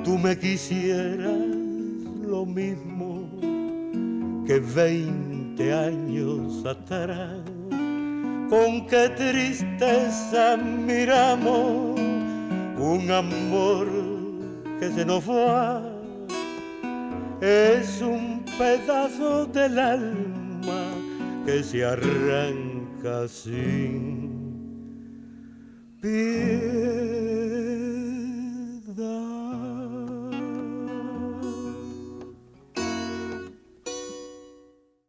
tú 0.05 0.19
me 0.19 0.39
quisieras 0.39 1.49
lo 2.23 2.45
mismo 2.45 3.31
que 4.47 4.61
veinte 4.61 5.73
años 5.73 6.67
atrás. 6.67 7.41
Con 8.51 8.87
qué 8.87 9.09
tristeza 9.17 10.59
miramos 10.59 11.99
un 12.79 13.11
amor 13.11 13.87
que 14.79 14.91
se 14.91 15.07
nos 15.07 15.27
va. 15.27 15.83
Es 17.41 18.03
un 18.03 18.45
pedazo 18.59 19.47
del 19.47 19.79
alma 19.79 21.10
se 21.63 21.85
arranca 21.85 23.27
sin 23.29 24.31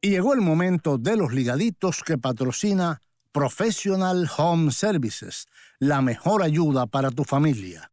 Y 0.03 0.09
llegó 0.09 0.33
el 0.33 0.41
momento 0.41 0.97
de 0.97 1.15
los 1.15 1.31
ligaditos 1.31 2.01
que 2.03 2.17
patrocina 2.17 2.99
Professional 3.31 4.27
Home 4.35 4.71
Services, 4.71 5.47
la 5.79 6.01
mejor 6.01 6.41
ayuda 6.41 6.87
para 6.87 7.11
tu 7.11 7.23
familia. 7.23 7.91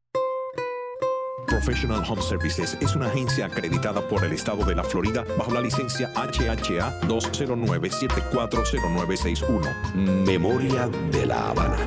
Professional 1.49 2.05
Home 2.09 2.23
Services 2.23 2.79
es 2.81 2.95
una 2.95 3.07
agencia 3.07 3.47
acreditada 3.47 4.07
por 4.07 4.25
el 4.25 4.33
estado 4.33 4.65
de 4.65 4.77
la 4.77 4.85
Florida 4.85 5.25
bajo 5.37 5.51
la 5.53 5.61
licencia 5.61 6.13
HHA 6.15 7.01
209-740961. 7.09 9.95
Memoria 10.25 10.89
de 11.11 11.27
la 11.27 11.49
Habana. 11.49 11.79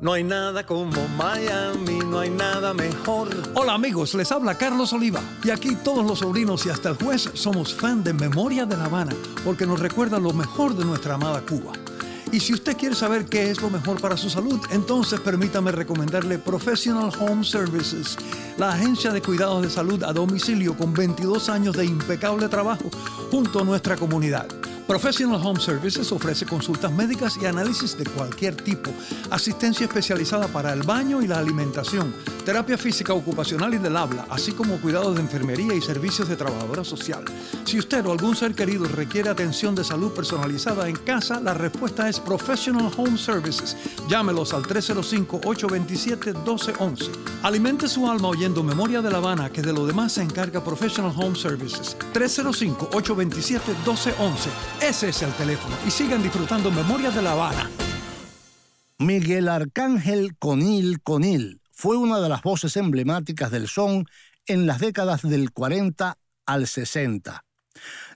No 0.00 0.12
hay 0.14 0.24
nada 0.24 0.66
como 0.66 1.06
Miami, 1.16 2.00
no 2.00 2.18
hay 2.18 2.30
nada 2.30 2.74
mejor. 2.74 3.28
Hola 3.54 3.74
amigos, 3.74 4.14
les 4.14 4.32
habla 4.32 4.58
Carlos 4.58 4.92
Oliva. 4.92 5.20
Y 5.44 5.50
aquí 5.50 5.76
todos 5.76 6.04
los 6.04 6.18
sobrinos 6.18 6.66
y 6.66 6.70
hasta 6.70 6.88
el 6.88 6.96
juez 6.96 7.30
somos 7.34 7.72
fan 7.72 8.02
de 8.02 8.12
Memoria 8.12 8.66
de 8.66 8.76
La 8.76 8.86
Habana, 8.86 9.14
porque 9.44 9.64
nos 9.64 9.78
recuerda 9.78 10.18
lo 10.18 10.32
mejor 10.32 10.74
de 10.74 10.84
nuestra 10.84 11.14
amada 11.14 11.40
Cuba. 11.42 11.70
Y 12.32 12.40
si 12.40 12.54
usted 12.54 12.78
quiere 12.78 12.94
saber 12.94 13.26
qué 13.26 13.50
es 13.50 13.60
lo 13.60 13.68
mejor 13.68 14.00
para 14.00 14.16
su 14.16 14.30
salud, 14.30 14.58
entonces 14.70 15.20
permítame 15.20 15.70
recomendarle 15.70 16.38
Professional 16.38 17.12
Home 17.20 17.44
Services, 17.44 18.16
la 18.56 18.70
agencia 18.70 19.12
de 19.12 19.20
cuidados 19.20 19.62
de 19.62 19.68
salud 19.68 20.02
a 20.02 20.14
domicilio 20.14 20.74
con 20.74 20.94
22 20.94 21.50
años 21.50 21.76
de 21.76 21.84
impecable 21.84 22.48
trabajo 22.48 22.90
junto 23.30 23.60
a 23.60 23.64
nuestra 23.64 23.96
comunidad. 23.96 24.48
Professional 24.86 25.40
Home 25.42 25.60
Services 25.60 26.10
ofrece 26.10 26.44
consultas 26.44 26.92
médicas 26.92 27.38
y 27.40 27.46
análisis 27.46 27.96
de 27.96 28.04
cualquier 28.04 28.56
tipo, 28.56 28.90
asistencia 29.30 29.86
especializada 29.86 30.48
para 30.48 30.72
el 30.72 30.82
baño 30.82 31.22
y 31.22 31.28
la 31.28 31.38
alimentación, 31.38 32.12
terapia 32.44 32.76
física 32.76 33.14
ocupacional 33.14 33.72
y 33.74 33.78
del 33.78 33.96
habla, 33.96 34.26
así 34.28 34.52
como 34.52 34.80
cuidados 34.80 35.14
de 35.14 35.22
enfermería 35.22 35.74
y 35.74 35.80
servicios 35.80 36.28
de 36.28 36.36
trabajadora 36.36 36.84
social. 36.84 37.24
Si 37.64 37.78
usted 37.78 38.04
o 38.04 38.12
algún 38.12 38.34
ser 38.34 38.54
querido 38.54 38.84
requiere 38.84 39.30
atención 39.30 39.74
de 39.74 39.84
salud 39.84 40.12
personalizada 40.12 40.88
en 40.88 40.96
casa, 40.96 41.40
la 41.40 41.54
respuesta 41.54 42.08
es 42.08 42.18
Professional 42.24 42.90
Home 42.96 43.18
Services. 43.18 43.76
Llámelos 44.08 44.54
al 44.54 44.62
305-827-1211. 44.64 47.10
Alimente 47.42 47.88
su 47.88 48.08
alma 48.08 48.28
oyendo 48.28 48.62
Memoria 48.62 49.02
de 49.02 49.10
La 49.10 49.18
Habana, 49.18 49.50
que 49.50 49.62
de 49.62 49.72
lo 49.72 49.84
demás 49.86 50.12
se 50.12 50.22
encarga 50.22 50.62
Professional 50.64 51.12
Home 51.16 51.34
Services. 51.36 51.96
305-827-1211. 52.14 54.48
Ese 54.80 55.08
es 55.08 55.22
el 55.22 55.32
teléfono. 55.32 55.74
Y 55.86 55.90
sigan 55.90 56.22
disfrutando 56.22 56.70
Memoria 56.70 57.10
de 57.10 57.22
La 57.22 57.32
Habana. 57.32 57.68
Miguel 58.98 59.48
Arcángel 59.48 60.36
Conil 60.38 61.00
Conil 61.02 61.60
fue 61.72 61.96
una 61.96 62.20
de 62.20 62.28
las 62.28 62.42
voces 62.42 62.76
emblemáticas 62.76 63.50
del 63.50 63.66
son 63.66 64.06
en 64.46 64.66
las 64.66 64.78
décadas 64.78 65.22
del 65.22 65.50
40 65.50 66.18
al 66.46 66.66
60. 66.66 67.44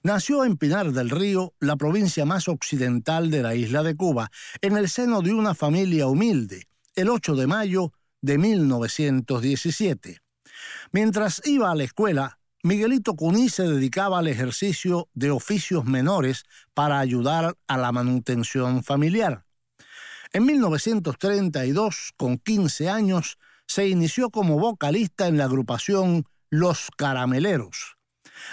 Nació 0.03 0.45
en 0.45 0.57
Pinar 0.57 0.93
del 0.93 1.11
Río, 1.11 1.55
la 1.61 1.77
provincia 1.77 2.25
más 2.25 2.49
occidental 2.49 3.31
de 3.31 3.43
la 3.43 3.55
isla 3.55 3.83
de 3.83 3.97
Cuba, 3.97 4.31
en 4.61 4.77
el 4.77 4.89
seno 4.89 5.23
de 5.23 5.35
una 5.35 5.55
familia 5.55 6.07
humilde, 6.07 6.69
el 6.95 7.09
8 7.09 7.35
de 7.35 7.47
mayo 7.47 7.93
de 8.21 8.39
1917. 8.39 10.19
Mientras 10.93 11.43
iba 11.45 11.71
a 11.71 11.75
la 11.75 11.85
escuela, 11.85 12.39
Miguelito 12.63 13.15
Cuní 13.15 13.49
se 13.49 13.63
dedicaba 13.63 14.19
al 14.19 14.27
ejercicio 14.27 15.09
de 15.15 15.31
oficios 15.31 15.85
menores 15.85 16.45
para 16.75 16.99
ayudar 16.99 17.57
a 17.69 17.77
la 17.77 17.93
manutención 17.93 18.83
familiar. 18.83 19.45
En 20.33 20.45
1932, 20.47 22.13
con 22.17 22.39
15 22.39 22.89
años, 22.89 23.39
se 23.67 23.89
inició 23.89 24.31
como 24.31 24.59
vocalista 24.59 25.29
en 25.29 25.39
la 25.39 25.45
agrupación 25.45 26.25
Los 26.51 26.89
Carameleros. 26.97 27.96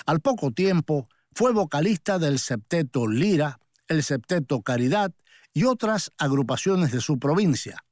Al 0.05 0.19
poco 0.19 0.51
tiempo, 0.51 1.07
fue 1.33 1.51
vocalista 1.51 2.19
del 2.19 2.39
septeto 2.39 3.07
Lira, 3.07 3.59
el 3.87 4.03
septeto 4.03 4.61
Caridad 4.61 5.11
y 5.53 5.65
otras 5.65 6.11
agrupaciones 6.17 6.91
de 6.91 7.01
su 7.01 7.19
provincia. 7.19 7.83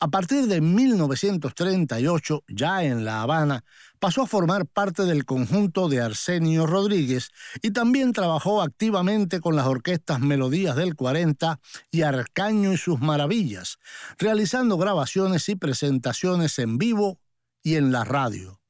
A 0.00 0.08
partir 0.08 0.46
de 0.46 0.60
1938, 0.60 2.44
ya 2.48 2.82
en 2.82 3.04
La 3.04 3.22
Habana, 3.22 3.64
pasó 4.00 4.22
a 4.22 4.26
formar 4.26 4.66
parte 4.66 5.04
del 5.04 5.24
conjunto 5.24 5.88
de 5.88 6.00
Arsenio 6.00 6.66
Rodríguez 6.66 7.30
y 7.62 7.70
también 7.70 8.12
trabajó 8.12 8.62
activamente 8.62 9.40
con 9.40 9.54
las 9.54 9.66
orquestas 9.66 10.18
Melodías 10.20 10.74
del 10.74 10.96
40 10.96 11.60
y 11.90 12.02
Arcaño 12.02 12.72
y 12.72 12.78
sus 12.78 13.00
Maravillas, 13.00 13.78
realizando 14.18 14.76
grabaciones 14.76 15.48
y 15.48 15.56
presentaciones 15.56 16.58
en 16.58 16.78
vivo 16.78 17.20
y 17.62 17.76
en 17.76 17.92
la 17.92 18.04
radio. 18.04 18.61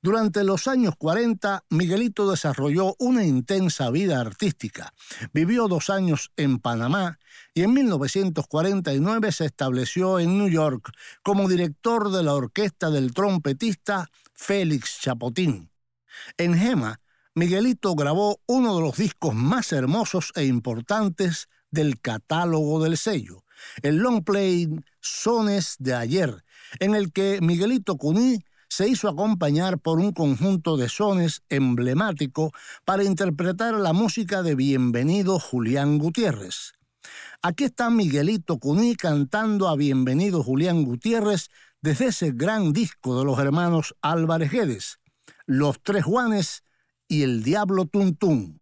Durante 0.00 0.44
los 0.44 0.68
años 0.68 0.94
40, 0.96 1.64
Miguelito 1.70 2.30
desarrolló 2.30 2.94
una 3.00 3.24
intensa 3.24 3.90
vida 3.90 4.20
artística. 4.20 4.94
Vivió 5.32 5.66
dos 5.66 5.90
años 5.90 6.30
en 6.36 6.60
Panamá 6.60 7.18
y 7.52 7.62
en 7.62 7.72
1949 7.72 9.32
se 9.32 9.46
estableció 9.46 10.20
en 10.20 10.38
New 10.38 10.48
York 10.48 10.92
como 11.24 11.48
director 11.48 12.12
de 12.12 12.22
la 12.22 12.34
orquesta 12.34 12.90
del 12.90 13.12
trompetista 13.12 14.08
Félix 14.34 15.00
Chapotín. 15.00 15.72
En 16.36 16.56
Gema, 16.56 17.00
Miguelito 17.34 17.96
grabó 17.96 18.40
uno 18.46 18.76
de 18.76 18.82
los 18.82 18.96
discos 18.96 19.34
más 19.34 19.72
hermosos 19.72 20.32
e 20.36 20.44
importantes 20.44 21.48
del 21.72 22.00
catálogo 22.00 22.82
del 22.82 22.96
sello, 22.96 23.44
el 23.82 23.96
long 23.96 24.22
play 24.22 24.68
Sones 25.00 25.74
de 25.80 25.94
ayer, 25.94 26.44
en 26.78 26.94
el 26.94 27.12
que 27.12 27.40
Miguelito 27.40 27.96
Cuní 27.96 28.44
se 28.68 28.88
hizo 28.88 29.08
acompañar 29.08 29.78
por 29.78 29.98
un 29.98 30.12
conjunto 30.12 30.76
de 30.76 30.88
sones 30.88 31.42
emblemático 31.48 32.52
para 32.84 33.04
interpretar 33.04 33.74
la 33.74 33.92
música 33.92 34.42
de 34.42 34.54
Bienvenido 34.54 35.38
Julián 35.38 35.98
Gutiérrez. 35.98 36.72
Aquí 37.42 37.64
está 37.64 37.88
Miguelito 37.90 38.58
Cuní 38.58 38.96
cantando 38.96 39.68
a 39.68 39.76
Bienvenido 39.76 40.42
Julián 40.42 40.84
Gutiérrez 40.84 41.48
desde 41.80 42.06
ese 42.06 42.32
gran 42.32 42.72
disco 42.72 43.18
de 43.18 43.24
los 43.24 43.38
hermanos 43.38 43.94
Álvarez 44.02 44.50
Guedes, 44.50 44.98
Los 45.46 45.80
Tres 45.82 46.04
Juanes 46.04 46.62
y 47.06 47.22
el 47.22 47.42
Diablo 47.42 47.86
Tuntún. 47.86 48.57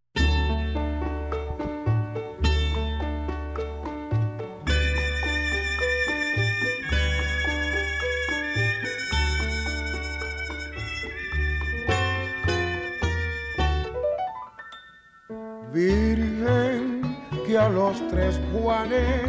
Virgen 15.77 17.03
que 17.47 17.59
a 17.59 17.69
los 17.69 18.01
tres 18.09 18.41
Juanes 18.51 19.27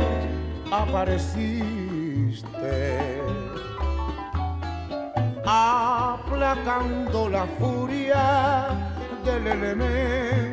apareciste, 0.72 1.60
aplacando 5.46 7.28
la 7.28 7.46
furia 7.60 8.70
del 9.26 9.46
elemento. 9.48 10.48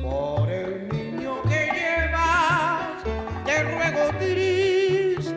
Por 0.00 0.48
el 0.48 0.88
niño 0.90 1.42
que 1.42 1.70
llevas, 1.74 3.02
te 3.44 3.64
ruego 3.64 4.16
triste, 4.20 5.34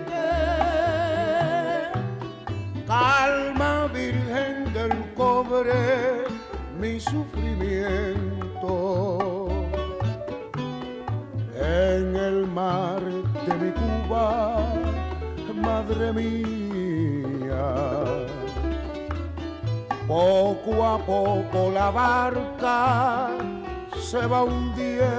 calma 2.85 3.87
Virgen 3.91 4.71
del 4.71 5.13
cobre 5.15 6.14
mi 6.79 6.99
sufrimiento. 6.99 9.47
En 11.55 12.15
el 12.15 12.47
mar 12.47 13.01
de 13.01 13.53
mi 13.61 13.71
Cuba, 13.71 14.57
madre 15.55 16.13
mía, 16.13 17.73
poco 20.07 20.85
a 20.85 20.97
poco 20.99 21.71
la 21.71 21.89
barca 21.91 23.29
se 23.99 24.25
va 24.27 24.43
hundiendo, 24.43 25.09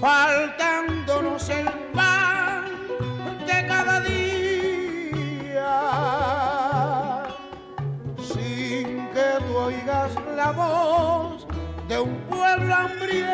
faltándonos 0.00 1.48
el 1.50 1.68
pan 1.92 2.64
de 3.46 3.66
cada 3.66 4.00
día 4.00 4.23
oigas 9.64 10.12
la 10.36 10.50
voz 10.52 11.46
de 11.88 11.98
un 11.98 12.14
pueblo 12.28 12.74
hambriento. 12.74 13.24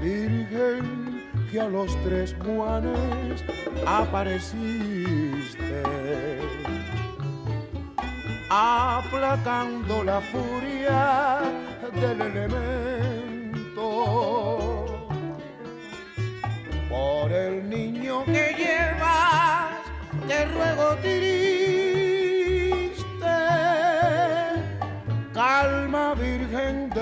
Virgen 0.00 1.22
que 1.50 1.60
a 1.60 1.68
los 1.68 1.90
tres 2.04 2.36
Juanes 2.44 3.42
apareciste, 3.86 5.82
aplacando 8.50 10.04
la 10.04 10.20
furia 10.20 11.40
del 11.94 12.20
elemento. 12.20 13.86
Por 16.90 17.32
el 17.32 17.70
niño 17.70 18.24
que 18.26 18.54
llevas, 18.58 19.78
te 20.28 20.44
ruego 20.46 20.96
triste, 21.02 21.63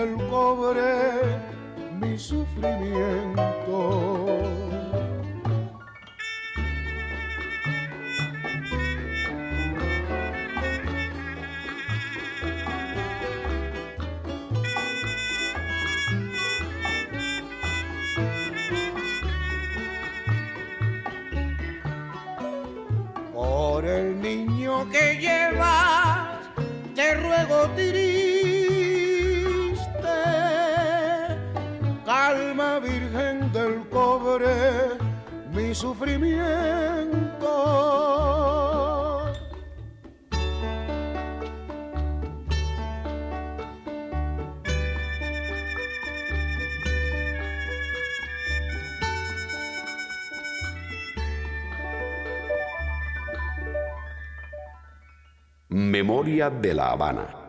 del 0.03 0.17
cobre 0.29 1.39
mi 2.01 2.19
sufrimiento. 2.19 3.39
Por 23.33 23.85
el 23.85 24.21
niño 24.21 24.91
que 24.91 25.19
llevas, 25.21 26.41
te 26.97 27.15
ruego 27.15 27.69
triste, 27.77 28.32
cobre 34.33 34.99
mi 35.53 35.75
sufrimiento. 35.75 37.53
Memoria 55.69 56.51
de 56.51 56.75
la 56.75 56.93
Habana. 56.93 57.42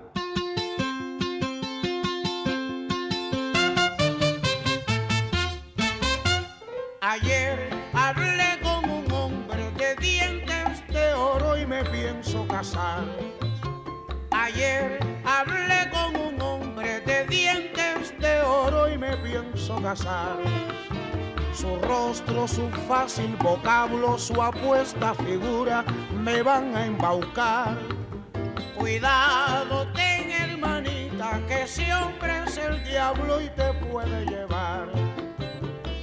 Su 19.95 21.77
rostro, 21.83 22.47
su 22.47 22.67
fácil 22.87 23.35
vocablo, 23.37 24.17
su 24.17 24.41
apuesta 24.41 25.13
figura 25.13 25.85
me 26.19 26.41
van 26.41 26.75
a 26.75 26.87
embaucar. 26.87 27.77
Cuidado, 28.75 29.85
ten 29.93 30.31
hermanita, 30.31 31.39
que 31.47 31.61
ese 31.61 31.93
hombre 31.93 32.41
es 32.47 32.57
el 32.57 32.83
diablo 32.83 33.39
y 33.39 33.49
te 33.49 33.71
puede 33.73 34.25
llevar. 34.25 34.89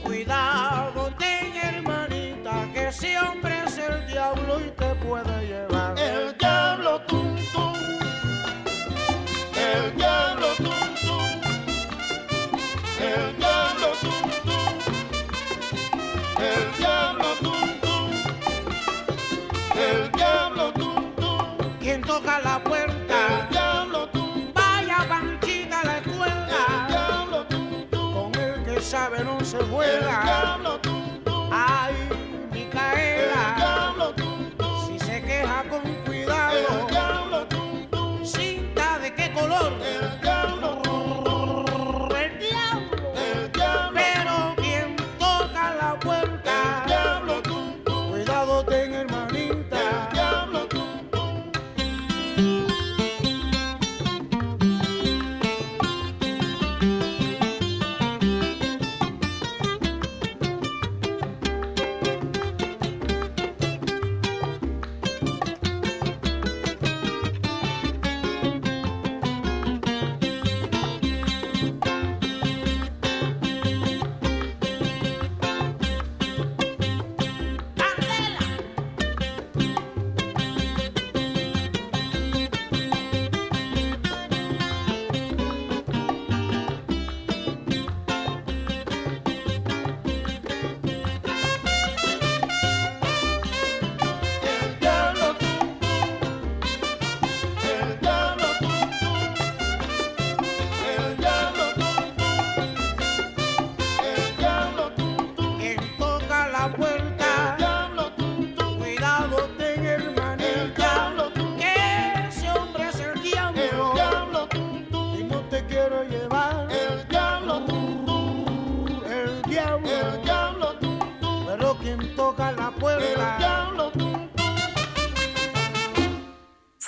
Cuidado, 0.04 1.12
ten 1.18 1.52
hermanita, 1.56 2.68
que 2.72 2.88
ese 2.88 3.18
hombre 3.18 3.64
es 3.66 3.76
el 3.76 4.06
diablo 4.06 4.60
y 4.60 4.70
te 4.70 4.94
puede 5.04 5.46
llevar. 5.48 5.69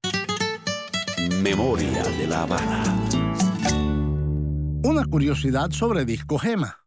Memoria 1.42 2.04
de 2.04 2.28
la 2.28 2.44
Habana. 2.44 2.84
Una 4.84 5.06
curiosidad 5.06 5.72
sobre 5.72 6.04
Disco 6.04 6.38
Gema. 6.38 6.80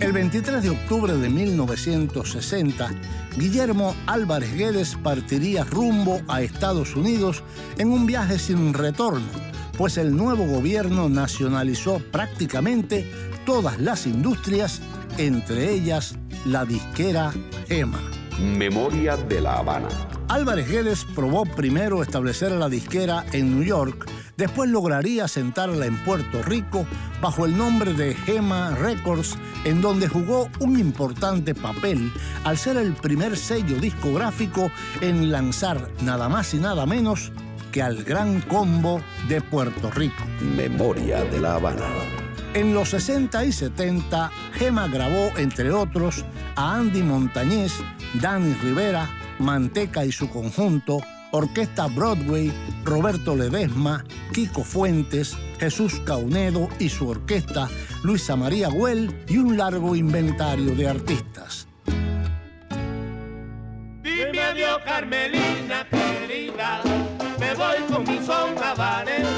El 0.00 0.12
23 0.12 0.62
de 0.62 0.70
octubre 0.70 1.12
de 1.12 1.28
1960, 1.28 2.88
Guillermo 3.36 3.94
Álvarez 4.06 4.54
Guedes 4.54 4.96
partiría 4.96 5.64
rumbo 5.64 6.22
a 6.26 6.40
Estados 6.40 6.96
Unidos 6.96 7.44
en 7.76 7.90
un 7.90 8.06
viaje 8.06 8.38
sin 8.38 8.72
retorno, 8.72 9.28
pues 9.76 9.98
el 9.98 10.16
nuevo 10.16 10.46
gobierno 10.46 11.08
nacionalizó 11.08 12.00
prácticamente 12.10 13.10
todas 13.44 13.78
las 13.80 14.06
industrias, 14.06 14.80
entre 15.18 15.72
ellas 15.72 16.16
la 16.44 16.64
disquera 16.64 17.32
Gema. 17.68 18.00
Memoria 18.38 19.16
de 19.16 19.40
la 19.40 19.58
Habana. 19.58 19.88
Álvarez 20.28 20.68
Guedes 20.68 21.06
probó 21.14 21.44
primero 21.44 22.02
establecer 22.02 22.50
la 22.52 22.68
disquera 22.68 23.24
en 23.32 23.54
New 23.54 23.64
York, 23.64 24.10
después 24.36 24.68
lograría 24.68 25.28
sentarla 25.28 25.86
en 25.86 25.96
Puerto 26.04 26.42
Rico 26.42 26.84
bajo 27.20 27.46
el 27.46 27.56
nombre 27.56 27.92
de 27.92 28.14
Gema 28.14 28.74
Records, 28.74 29.36
en 29.64 29.80
donde 29.80 30.08
jugó 30.08 30.48
un 30.58 30.78
importante 30.78 31.54
papel 31.54 32.12
al 32.44 32.58
ser 32.58 32.76
el 32.76 32.94
primer 32.94 33.36
sello 33.36 33.76
discográfico 33.78 34.70
en 35.00 35.30
lanzar 35.30 35.88
nada 36.02 36.28
más 36.28 36.52
y 36.54 36.58
nada 36.58 36.86
menos 36.86 37.32
que 37.76 37.82
al 37.82 38.04
Gran 38.04 38.40
Combo 38.40 39.02
de 39.28 39.42
Puerto 39.42 39.90
Rico. 39.90 40.24
Memoria 40.40 41.22
de 41.24 41.38
la 41.38 41.56
Habana. 41.56 41.84
En 42.54 42.72
los 42.72 42.88
60 42.88 43.44
y 43.44 43.52
70, 43.52 44.30
Gema 44.54 44.88
grabó, 44.88 45.30
entre 45.36 45.70
otros, 45.70 46.24
a 46.54 46.76
Andy 46.76 47.02
Montañez, 47.02 47.74
Danny 48.14 48.54
Rivera, 48.62 49.10
Manteca 49.40 50.06
y 50.06 50.10
su 50.10 50.30
conjunto, 50.30 51.02
Orquesta 51.32 51.86
Broadway, 51.88 52.50
Roberto 52.82 53.36
Ledesma, 53.36 54.02
Kiko 54.32 54.64
Fuentes, 54.64 55.36
Jesús 55.60 56.00
Caunedo 56.00 56.70
y 56.78 56.88
su 56.88 57.06
orquesta, 57.06 57.68
Luisa 58.02 58.36
María 58.36 58.68
Güell 58.68 59.14
y 59.28 59.36
un 59.36 59.58
largo 59.58 59.94
inventario 59.94 60.74
de 60.74 60.88
artistas. 60.88 61.68
Dime 64.02 64.40
adiós, 64.40 64.80
me 65.10 65.45
voy 67.56 67.78
con 67.92 68.04
mi 68.04 68.24
son 68.24 68.56
habanero. 68.62 69.28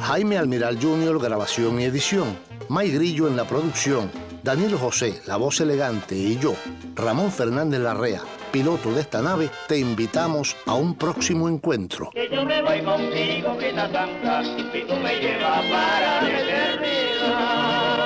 Jaime 0.00 0.38
Almiral 0.38 0.78
Jr., 0.80 1.18
grabación 1.20 1.80
y 1.80 1.84
edición. 1.84 2.36
May 2.68 2.90
Grillo 2.90 3.28
en 3.28 3.36
la 3.36 3.44
producción. 3.44 4.10
Danilo 4.42 4.78
José, 4.78 5.20
la 5.26 5.36
voz 5.36 5.60
elegante, 5.60 6.14
y 6.14 6.38
yo, 6.38 6.54
Ramón 6.94 7.32
Fernández 7.32 7.80
Larrea, 7.80 8.22
piloto 8.52 8.92
de 8.92 9.00
esta 9.00 9.20
nave, 9.20 9.50
te 9.66 9.76
invitamos 9.76 10.56
a 10.66 10.74
un 10.74 10.94
próximo 10.94 11.48
encuentro. 11.48 12.10
Que 12.12 12.28
yo 12.30 12.44
me 12.44 12.62
voy 12.62 12.80
contigo, 12.82 13.58
que 13.58 13.72
la 13.72 13.90
santa, 13.90 14.44
y 14.44 14.84
tú 14.86 14.94
me 14.94 15.18
llevas 15.18 15.64
para 15.66 16.22
la 16.22 16.40
eternidad. 16.40 17.96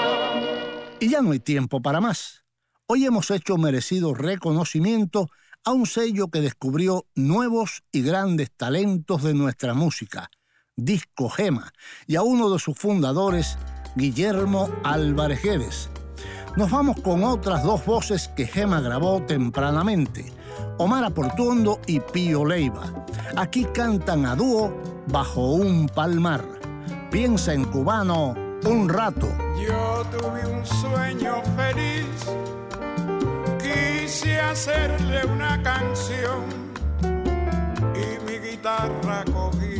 Y 1.00 1.10
ya 1.10 1.20
no 1.20 1.32
hay 1.32 1.40
tiempo 1.40 1.82
para 1.82 2.00
más. 2.00 2.44
Hoy 2.86 3.04
hemos 3.04 3.30
hecho 3.30 3.58
merecido 3.58 4.14
reconocimiento 4.14 5.28
a 5.64 5.72
un 5.72 5.86
sello 5.86 6.28
que 6.28 6.40
descubrió 6.40 7.06
nuevos 7.14 7.82
y 7.92 8.02
grandes 8.02 8.50
talentos 8.56 9.22
de 9.22 9.34
nuestra 9.34 9.74
música, 9.74 10.30
Disco 10.76 11.28
Gema, 11.28 11.72
y 12.06 12.16
a 12.16 12.22
uno 12.22 12.50
de 12.50 12.58
sus 12.58 12.78
fundadores, 12.78 13.58
Guillermo 13.96 14.70
Álvarez 14.84 15.42
Guedes. 15.42 15.90
Nos 16.56 16.70
vamos 16.70 17.00
con 17.00 17.24
otras 17.24 17.62
dos 17.62 17.84
voces 17.84 18.28
que 18.28 18.46
Gema 18.46 18.80
grabó 18.80 19.22
tempranamente, 19.22 20.32
Omar 20.78 21.04
Aportuondo 21.04 21.80
y 21.86 22.00
Pío 22.00 22.44
Leiva. 22.44 23.06
Aquí 23.36 23.64
cantan 23.66 24.26
a 24.26 24.34
dúo 24.34 24.74
bajo 25.08 25.52
un 25.52 25.88
palmar. 25.88 26.44
Piensa 27.10 27.52
en 27.52 27.64
cubano 27.64 28.34
un 28.64 28.88
rato. 28.88 29.28
Yo 29.60 30.04
tuve 30.10 30.46
un 30.46 30.64
sueño 30.64 31.42
feliz, 31.56 32.06
quise 34.10 34.40
hacerle 34.40 35.24
una 35.24 35.62
canción 35.62 36.42
y 37.94 38.24
mi 38.24 38.38
guitarra 38.40 39.24
cogí. 39.32 39.76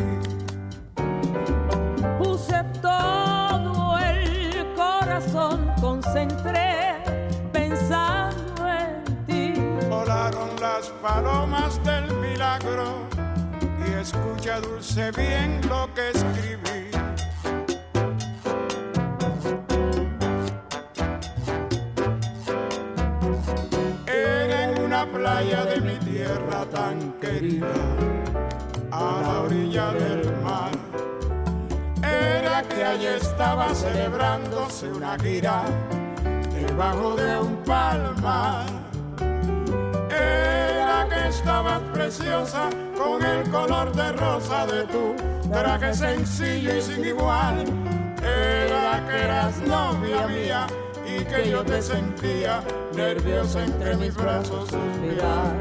Puse 2.16 2.62
todo 2.80 3.98
el 3.98 4.72
corazón, 4.76 5.72
concentré 5.80 7.02
pensando 7.52 8.68
en 8.68 9.26
ti. 9.26 9.54
Volaron 9.88 10.50
las 10.60 10.90
palomas 11.02 11.82
del 11.82 12.14
milagro 12.18 13.08
y 13.84 14.00
escucha 14.00 14.60
dulce 14.60 15.10
bien 15.10 15.60
lo 15.68 15.92
que 15.92 16.10
escribí. 16.10 16.99
Una 25.00 25.12
playa 25.12 25.64
de 25.64 25.80
mi 25.80 25.94
tierra 26.00 26.66
tan 26.70 27.12
querida, 27.12 27.72
a 28.90 29.22
la 29.22 29.40
orilla 29.40 29.92
del 29.92 30.30
mar. 30.42 30.70
Era 32.02 32.62
que 32.64 32.84
allí 32.84 33.06
estaba 33.06 33.74
celebrándose 33.74 34.92
una 34.92 35.18
gira 35.18 35.64
debajo 36.52 37.16
de 37.16 37.40
un 37.40 37.56
palmar. 37.64 38.66
Era 40.10 41.08
que 41.08 41.28
estabas 41.28 41.80
preciosa 41.94 42.68
con 42.94 43.24
el 43.24 43.48
color 43.48 43.92
de 43.96 44.12
rosa 44.12 44.66
de 44.66 44.84
tu 44.84 45.16
traje 45.50 45.94
sencillo 45.94 46.76
y 46.76 46.82
sin 46.82 47.06
igual. 47.06 47.64
Era 48.22 49.02
que 49.06 49.16
eras 49.16 49.62
novia 49.62 50.26
mía 50.26 50.66
y 51.16 51.24
que 51.24 51.50
yo 51.50 51.64
te 51.64 51.82
sentía 51.82 52.62
nerviosa 52.94 53.64
entre 53.64 53.96
mis 53.96 54.14
brazos 54.14 54.68
suspirar. 54.68 55.56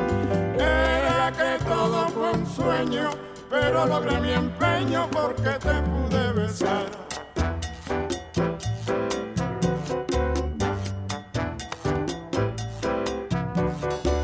Era 0.55 1.31
que 1.31 1.63
todo 1.65 2.07
fue 2.09 2.31
un 2.31 2.45
sueño, 2.45 3.09
pero 3.49 3.85
logré 3.85 4.19
mi 4.19 4.31
empeño 4.31 5.07
porque 5.11 5.51
te 5.59 5.81
pude 5.81 6.33
besar. 6.33 6.85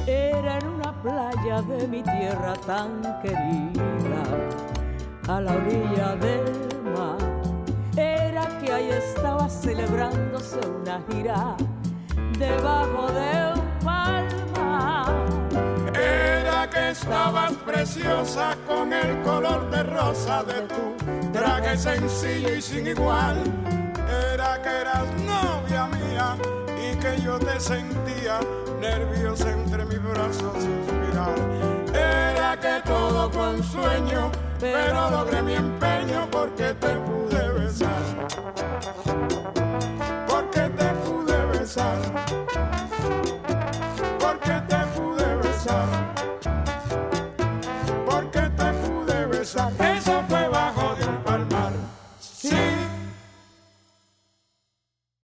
Era 0.07 0.57
en 0.59 0.67
una 0.67 1.01
playa 1.01 1.61
de 1.61 1.87
mi 1.87 2.03
tierra 2.03 2.53
tan 2.65 3.01
querida, 3.21 4.23
a 5.27 5.41
la 5.41 5.53
orilla 5.53 6.15
del 6.17 6.83
mar. 6.95 7.34
Que 8.75 8.81
ahí 8.81 8.89
estaba 8.89 9.47
celebrándose 9.47 10.59
una 10.67 11.01
gira 11.09 11.55
debajo 12.37 13.07
de 13.09 13.53
un 13.53 13.79
palmar. 13.79 15.13
Era 15.93 16.69
que 16.69 16.89
estabas 16.89 17.53
preciosa 17.65 18.57
con 18.67 18.91
el 18.91 19.21
color 19.21 19.69
de 19.69 19.81
rosa 19.83 20.43
de 20.43 20.67
tu 20.67 21.31
traje 21.31 21.77
sencillo 21.77 22.53
y 22.53 22.61
sin 22.61 22.87
igual. 22.87 23.37
Era 24.33 24.61
que 24.61 24.69
eras 24.69 25.07
novia 25.25 25.87
mía 25.87 26.35
y 26.75 26.97
que 26.97 27.21
yo 27.21 27.39
te 27.39 27.57
sentía 27.61 28.41
nerviosa 28.81 29.51
entre 29.51 29.85
mis 29.85 30.03
brazos 30.03 30.53
suspirar. 30.53 31.35
Era 31.93 32.59
que 32.59 32.81
todo 32.85 33.31
un 33.51 33.63
sueño, 33.63 34.31
pero 34.73 35.09
logré 35.11 35.41
mi 35.41 35.53
empeño 35.53 36.27
porque 36.31 36.73
te 36.73 36.95
pude 36.95 37.49
besar. 37.49 38.03
Porque 40.27 40.61
te 40.61 40.87
pude 41.03 41.45
besar. 41.47 42.44